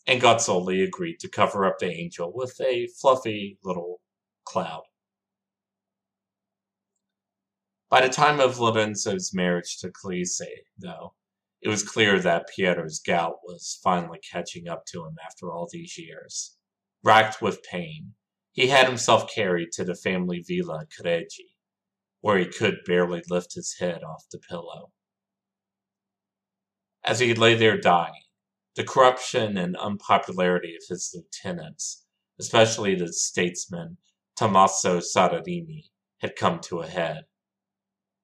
And 0.09 0.19
Gozzoli 0.19 0.83
agreed 0.83 1.19
to 1.19 1.29
cover 1.29 1.67
up 1.67 1.77
the 1.77 1.91
angel 1.91 2.31
with 2.33 2.59
a 2.59 2.87
fluffy 2.99 3.59
little 3.63 4.01
cloud. 4.43 4.81
By 7.91 8.01
the 8.01 8.09
time 8.09 8.39
of 8.39 8.57
Lorenzo's 8.57 9.35
marriage 9.35 9.77
to 9.81 9.91
Clarice, 9.91 10.41
though, 10.75 11.13
it 11.61 11.69
was 11.69 11.87
clear 11.87 12.19
that 12.21 12.47
Piero's 12.47 12.97
gout 12.97 13.35
was 13.43 13.79
finally 13.83 14.17
catching 14.17 14.67
up 14.67 14.83
to 14.87 15.05
him 15.05 15.15
after 15.23 15.51
all 15.51 15.69
these 15.71 15.95
years. 15.99 16.57
Racked 17.03 17.39
with 17.39 17.61
pain, 17.61 18.15
he 18.51 18.65
had 18.65 18.87
himself 18.87 19.31
carried 19.31 19.71
to 19.73 19.83
the 19.83 19.93
family 19.93 20.39
villa 20.39 20.87
Careggi, 20.87 21.53
where 22.21 22.39
he 22.39 22.47
could 22.47 22.79
barely 22.83 23.21
lift 23.29 23.53
his 23.53 23.75
head 23.77 24.01
off 24.01 24.23
the 24.31 24.39
pillow. 24.39 24.91
As 27.03 27.19
he 27.19 27.35
lay 27.35 27.53
there 27.53 27.77
dying, 27.77 28.23
the 28.75 28.83
corruption 28.83 29.57
and 29.57 29.75
unpopularity 29.77 30.75
of 30.75 30.83
his 30.87 31.13
lieutenants, 31.13 32.05
especially 32.39 32.95
the 32.95 33.11
statesman 33.11 33.97
Tommaso 34.35 34.99
Soderini, 34.99 35.89
had 36.19 36.35
come 36.35 36.59
to 36.61 36.79
a 36.79 36.87
head. 36.87 37.25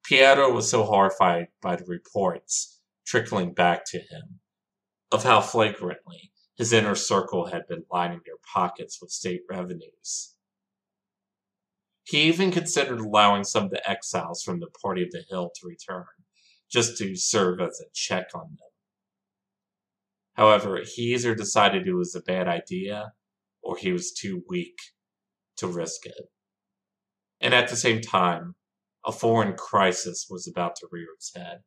Piero 0.03 0.53
was 0.53 0.69
so 0.69 0.83
horrified 0.83 1.47
by 1.61 1.75
the 1.75 1.85
reports 1.85 2.79
trickling 3.05 3.53
back 3.53 3.85
to 3.85 3.99
him 3.99 4.39
of 5.11 5.23
how 5.23 5.41
flagrantly 5.41 6.31
his 6.57 6.71
inner 6.71 6.95
circle 6.95 7.47
had 7.47 7.67
been 7.67 7.83
lining 7.91 8.21
their 8.25 8.35
pockets 8.53 8.99
with 9.01 9.11
state 9.11 9.41
revenues. 9.49 10.35
He 12.03 12.23
even 12.23 12.51
considered 12.51 12.99
allowing 12.99 13.43
some 13.43 13.65
of 13.65 13.71
the 13.71 13.89
exiles 13.89 14.43
from 14.43 14.59
the 14.59 14.69
Party 14.81 15.03
of 15.03 15.11
the 15.11 15.23
Hill 15.29 15.51
to 15.55 15.67
return, 15.67 16.05
just 16.71 16.97
to 16.99 17.15
serve 17.15 17.59
as 17.59 17.81
a 17.81 17.89
check 17.93 18.27
on 18.35 18.49
them. 18.49 18.74
However, 20.35 20.81
he 20.83 21.13
either 21.13 21.33
decided 21.33 21.87
it 21.87 21.93
was 21.93 22.13
a 22.13 22.21
bad 22.21 22.47
idea 22.47 23.13
or 23.61 23.77
he 23.77 23.91
was 23.91 24.11
too 24.11 24.43
weak 24.47 24.77
to 25.57 25.67
risk 25.67 26.05
it. 26.05 26.29
And 27.39 27.53
at 27.53 27.69
the 27.69 27.75
same 27.75 28.01
time, 28.01 28.55
a 29.05 29.11
foreign 29.11 29.55
crisis 29.55 30.27
was 30.29 30.47
about 30.47 30.75
to 30.77 30.87
rear 30.91 31.07
its 31.15 31.33
head. 31.35 31.63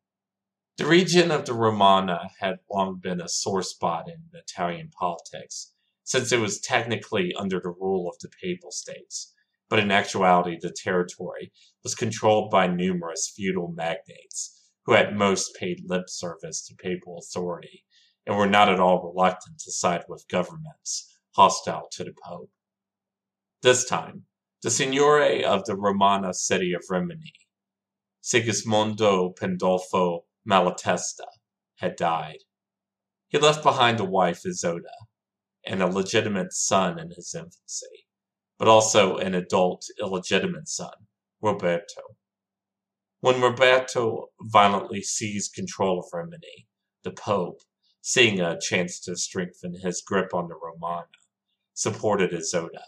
The 0.76 0.86
region 0.86 1.30
of 1.30 1.46
the 1.46 1.54
Romagna 1.54 2.30
had 2.40 2.58
long 2.70 3.00
been 3.02 3.20
a 3.20 3.28
sore 3.28 3.62
spot 3.62 4.08
in 4.08 4.22
Italian 4.32 4.90
politics, 4.90 5.72
since 6.04 6.30
it 6.30 6.40
was 6.40 6.60
technically 6.60 7.34
under 7.34 7.60
the 7.60 7.70
rule 7.70 8.08
of 8.08 8.18
the 8.20 8.30
Papal 8.42 8.70
States, 8.70 9.34
but 9.68 9.78
in 9.78 9.90
actuality 9.90 10.58
the 10.60 10.70
territory 10.70 11.52
was 11.82 11.94
controlled 11.94 12.50
by 12.50 12.66
numerous 12.66 13.32
feudal 13.34 13.72
magnates 13.72 14.70
who 14.84 14.94
at 14.94 15.14
most 15.14 15.54
paid 15.54 15.82
lip 15.84 16.08
service 16.08 16.66
to 16.66 16.74
papal 16.74 17.18
authority 17.18 17.84
and 18.28 18.36
were 18.36 18.46
not 18.46 18.68
at 18.68 18.78
all 18.78 19.02
reluctant 19.02 19.58
to 19.58 19.72
side 19.72 20.04
with 20.06 20.28
governments 20.28 21.18
hostile 21.34 21.88
to 21.90 22.04
the 22.04 22.12
Pope. 22.22 22.50
This 23.62 23.86
time, 23.86 24.24
the 24.62 24.68
Signore 24.68 25.42
of 25.44 25.64
the 25.64 25.74
Romagna 25.74 26.34
city 26.34 26.74
of 26.74 26.84
Rimini, 26.90 27.32
Sigismondo 28.22 29.34
Pandolfo 29.34 30.24
Malatesta, 30.46 31.24
had 31.76 31.96
died. 31.96 32.40
He 33.28 33.38
left 33.38 33.62
behind 33.62 33.98
a 33.98 34.04
wife, 34.04 34.42
Isotta, 34.44 34.82
and 35.64 35.82
a 35.82 35.86
legitimate 35.86 36.52
son 36.52 36.98
in 36.98 37.10
his 37.10 37.34
infancy, 37.34 38.06
but 38.58 38.68
also 38.68 39.16
an 39.16 39.34
adult 39.34 39.86
illegitimate 39.98 40.68
son, 40.68 41.06
Roberto. 41.40 42.02
When 43.20 43.40
Roberto 43.40 44.26
violently 44.40 45.02
seized 45.02 45.54
control 45.54 46.00
of 46.00 46.06
Rimini, 46.12 46.66
the 47.04 47.12
Pope, 47.12 47.60
seeing 48.08 48.40
a 48.40 48.60
chance 48.60 48.98
to 49.00 49.16
strengthen 49.16 49.74
his 49.74 50.02
grip 50.02 50.32
on 50.32 50.48
the 50.48 50.54
Romagna, 50.54 51.18
supported 51.74 52.30
Isotta. 52.32 52.84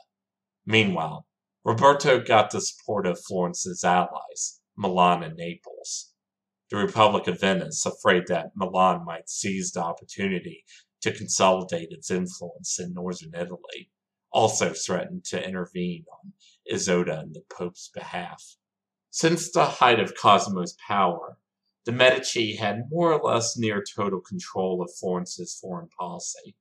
Meanwhile, 0.64 1.26
Roberto 1.64 2.20
got 2.20 2.50
the 2.50 2.60
support 2.60 3.06
of 3.06 3.20
Florence's 3.24 3.84
allies, 3.84 4.60
Milan 4.76 5.22
and 5.22 5.36
Naples 5.36 6.10
the 6.70 6.76
Republic 6.76 7.26
of 7.26 7.40
Venice, 7.40 7.84
afraid 7.84 8.28
that 8.28 8.52
Milan 8.54 9.04
might 9.04 9.28
seize 9.28 9.72
the 9.72 9.82
opportunity 9.82 10.64
to 11.00 11.12
consolidate 11.12 11.90
its 11.90 12.12
influence 12.12 12.78
in 12.78 12.94
northern 12.94 13.34
Italy, 13.34 13.90
also 14.32 14.72
threatened 14.72 15.24
to 15.24 15.44
intervene 15.44 16.04
on 16.12 16.32
Isotta 16.72 17.22
and 17.22 17.34
the 17.34 17.42
Pope's 17.50 17.90
behalf. 17.92 18.54
Since 19.10 19.50
the 19.50 19.64
height 19.64 19.98
of 19.98 20.14
Cosimo's 20.14 20.76
power, 20.86 21.38
the 21.90 21.96
Medici 21.96 22.54
had 22.54 22.88
more 22.88 23.12
or 23.12 23.20
less 23.20 23.58
near 23.58 23.82
total 23.82 24.20
control 24.20 24.80
of 24.80 24.94
Florence's 24.94 25.58
foreign 25.60 25.88
policy. 25.98 26.54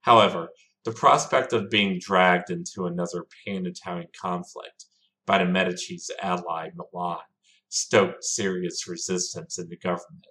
However, 0.00 0.48
the 0.86 0.92
prospect 0.92 1.52
of 1.52 1.68
being 1.68 1.98
dragged 1.98 2.48
into 2.48 2.86
another 2.86 3.26
pan 3.44 3.66
Italian 3.66 4.08
conflict 4.18 4.86
by 5.26 5.36
the 5.36 5.44
Medici's 5.44 6.10
ally 6.22 6.70
Milan 6.74 7.24
stoked 7.68 8.24
serious 8.24 8.88
resistance 8.88 9.58
in 9.58 9.68
the 9.68 9.76
government 9.76 10.28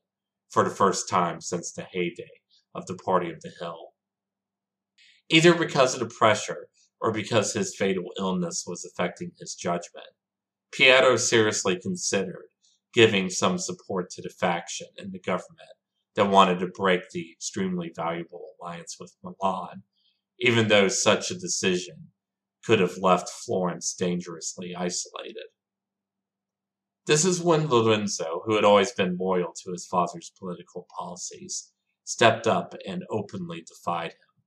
for 0.50 0.64
the 0.64 0.72
first 0.72 1.08
time 1.08 1.40
since 1.40 1.72
the 1.72 1.84
heyday 1.84 2.42
of 2.74 2.88
the 2.88 2.96
Party 2.96 3.32
of 3.32 3.40
the 3.42 3.52
Hill. 3.60 3.94
Either 5.30 5.54
because 5.54 5.94
of 5.94 6.00
the 6.00 6.16
pressure 6.16 6.70
or 7.00 7.12
because 7.12 7.54
his 7.54 7.76
fatal 7.76 8.10
illness 8.18 8.64
was 8.66 8.84
affecting 8.84 9.32
his 9.40 9.54
judgment, 9.54 10.08
Piero 10.72 11.18
seriously 11.18 11.80
considered 11.80 12.48
giving 12.94 13.30
some 13.30 13.58
support 13.58 14.10
to 14.12 14.22
the 14.22 14.30
faction 14.30 14.88
in 14.98 15.12
the 15.12 15.20
government 15.20 15.70
that 16.16 16.30
wanted 16.30 16.60
to 16.60 16.68
break 16.68 17.10
the 17.10 17.32
extremely 17.32 17.92
valuable 17.96 18.52
alliance 18.62 18.98
with 19.00 19.16
Milan, 19.24 19.84
even 20.40 20.68
though 20.68 20.88
such 20.88 21.32
a 21.32 21.40
decision 21.40 22.10
could 22.64 22.80
have 22.80 22.98
left 22.98 23.30
Florence 23.30 23.94
dangerously 23.94 24.76
isolated. 24.76 25.48
This 27.06 27.26
is 27.26 27.42
when 27.42 27.68
Lorenzo, 27.68 28.44
who 28.46 28.56
had 28.56 28.64
always 28.64 28.94
been 28.94 29.18
loyal 29.20 29.54
to 29.64 29.72
his 29.72 29.86
father's 29.86 30.32
political 30.40 30.88
policies, 30.98 31.72
stepped 32.06 32.48
up 32.48 32.76
and 32.88 33.04
openly 33.10 33.62
defied 33.62 34.12
him. 34.12 34.44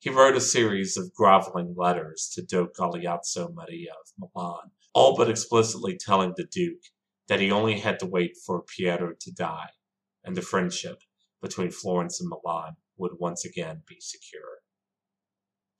He 0.00 0.10
wrote 0.10 0.36
a 0.36 0.40
series 0.40 0.96
of 0.96 1.14
groveling 1.14 1.74
letters 1.76 2.28
to 2.34 2.42
Duke 2.42 2.74
Galeazzo 2.74 3.54
Maria 3.54 3.92
of 3.92 4.12
Milan, 4.18 4.72
all 4.94 5.16
but 5.16 5.30
explicitly 5.30 5.96
telling 5.96 6.34
the 6.36 6.44
Duke 6.44 6.82
that 7.28 7.40
he 7.40 7.50
only 7.50 7.80
had 7.80 7.98
to 8.00 8.06
wait 8.06 8.36
for 8.44 8.62
Piero 8.62 9.12
to 9.18 9.32
die, 9.32 9.70
and 10.24 10.36
the 10.36 10.42
friendship 10.42 11.02
between 11.40 11.70
Florence 11.70 12.20
and 12.20 12.28
Milan 12.28 12.76
would 12.96 13.12
once 13.18 13.44
again 13.44 13.82
be 13.86 13.96
secure. 14.00 14.60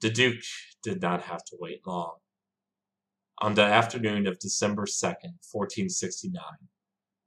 The 0.00 0.10
Duke 0.10 0.42
did 0.82 1.00
not 1.00 1.22
have 1.22 1.44
to 1.44 1.56
wait 1.60 1.86
long. 1.86 2.16
On 3.38 3.54
the 3.54 3.62
afternoon 3.62 4.26
of 4.26 4.38
December 4.38 4.84
2nd, 4.86 5.38
1469, 5.50 6.42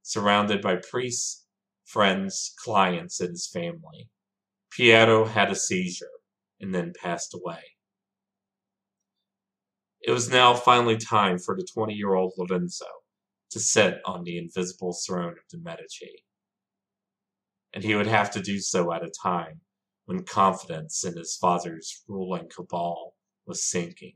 surrounded 0.02 0.60
by 0.60 0.76
priests, 0.76 1.46
friends, 1.84 2.54
clients, 2.62 3.20
and 3.20 3.30
his 3.30 3.48
family, 3.52 4.10
Piero 4.70 5.24
had 5.24 5.50
a 5.50 5.54
seizure 5.54 6.06
and 6.60 6.74
then 6.74 6.92
passed 7.00 7.34
away. 7.34 7.75
It 10.06 10.12
was 10.12 10.30
now 10.30 10.54
finally 10.54 10.96
time 10.96 11.36
for 11.36 11.56
the 11.56 11.66
20 11.74 11.92
year 11.92 12.14
old 12.14 12.32
Lorenzo 12.38 12.86
to 13.50 13.58
sit 13.58 14.00
on 14.04 14.22
the 14.22 14.38
invisible 14.38 14.96
throne 15.04 15.32
of 15.32 15.44
the 15.50 15.58
Medici. 15.58 16.22
And 17.74 17.82
he 17.82 17.96
would 17.96 18.06
have 18.06 18.30
to 18.30 18.40
do 18.40 18.60
so 18.60 18.92
at 18.92 19.04
a 19.04 19.10
time 19.10 19.62
when 20.04 20.22
confidence 20.22 21.04
in 21.04 21.16
his 21.16 21.36
father's 21.36 22.04
ruling 22.06 22.48
cabal 22.48 23.14
was 23.46 23.68
sinking, 23.68 24.14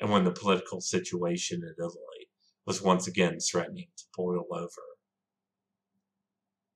and 0.00 0.10
when 0.10 0.24
the 0.24 0.32
political 0.32 0.80
situation 0.80 1.62
in 1.62 1.74
Italy 1.78 2.28
was 2.64 2.80
once 2.80 3.06
again 3.06 3.38
threatening 3.38 3.88
to 3.98 4.04
boil 4.16 4.46
over. 4.50 4.82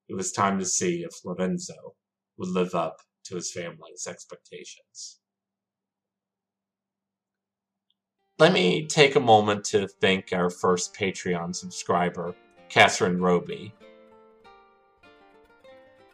It 0.09 0.14
was 0.14 0.31
time 0.31 0.59
to 0.59 0.66
see 0.66 1.03
if 1.03 1.25
Lorenzo 1.25 1.96
would 2.37 2.51
live 2.51 2.75
up 2.75 2.99
to 3.25 3.37
his 3.37 3.51
family's 3.51 4.07
expectations. 4.07 5.20
Let 8.38 8.53
me 8.53 8.87
take 8.87 9.16
a 9.16 9.20
moment 9.20 9.64
to 9.66 9.88
thank 9.88 10.35
our 10.35 10.51
first 10.51 10.94
Patreon 10.94 11.57
subscriber, 11.57 12.35
Catherine 12.68 13.18
Roby. 13.18 13.72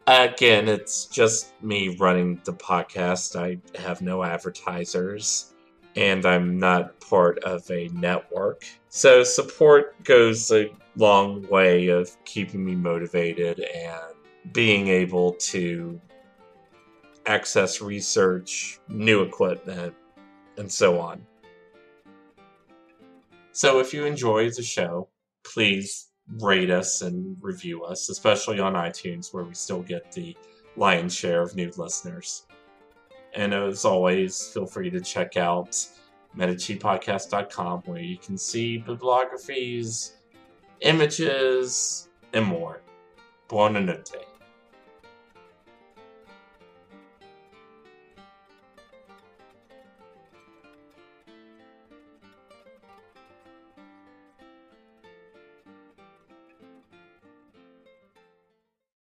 Again, 0.07 0.69
it's 0.69 1.07
just 1.07 1.61
me 1.61 1.97
running 1.99 2.41
the 2.45 2.53
podcast. 2.53 3.35
I 3.35 3.59
have 3.77 4.03
no 4.03 4.23
advertisers, 4.23 5.55
and 5.97 6.25
I'm 6.25 6.61
not 6.61 7.01
part 7.01 7.41
of 7.41 7.69
a 7.73 7.89
network. 7.89 8.67
So, 8.89 9.25
support 9.25 10.01
goes 10.05 10.49
a 10.53 10.71
long 10.95 11.43
way 11.49 11.89
of 11.89 12.17
keeping 12.25 12.65
me 12.65 12.77
motivated 12.77 13.59
and 13.59 14.15
being 14.53 14.87
able 14.87 15.33
to 15.33 16.01
access 17.27 17.81
research, 17.81 18.79
new 18.89 19.23
equipment, 19.23 19.93
and 20.57 20.71
so 20.71 21.01
on. 21.01 21.27
So 23.53 23.81
if 23.81 23.93
you 23.93 24.05
enjoy 24.07 24.51
the 24.51 24.63
show, 24.63 25.09
please 25.45 26.09
rate 26.41 26.71
us 26.71 27.03
and 27.03 27.37
review 27.41 27.85
us, 27.85 28.09
especially 28.09 28.61
on 28.61 28.75
iTunes, 28.75 29.33
where 29.33 29.45
we 29.45 29.55
still 29.55 29.83
get 29.83 30.11
the 30.13 30.37
lion's 30.77 31.15
share 31.15 31.43
of 31.43 31.55
new 31.55 31.71
listeners. 31.77 32.47
And 33.35 33.53
as 33.53 33.85
always, 33.85 34.49
feel 34.49 34.67
free 34.67 34.91
to 34.91 35.01
check 35.01 35.37
out 35.37 35.73
MediciPodcast.com, 36.37 37.83
where 37.85 38.01
you 38.01 38.17
can 38.17 38.39
see 38.39 38.79
bibliographies, 38.79 40.15
images, 40.81 42.09
and 42.33 42.47
more. 42.47 42.81
Buonanotte. 43.49 44.32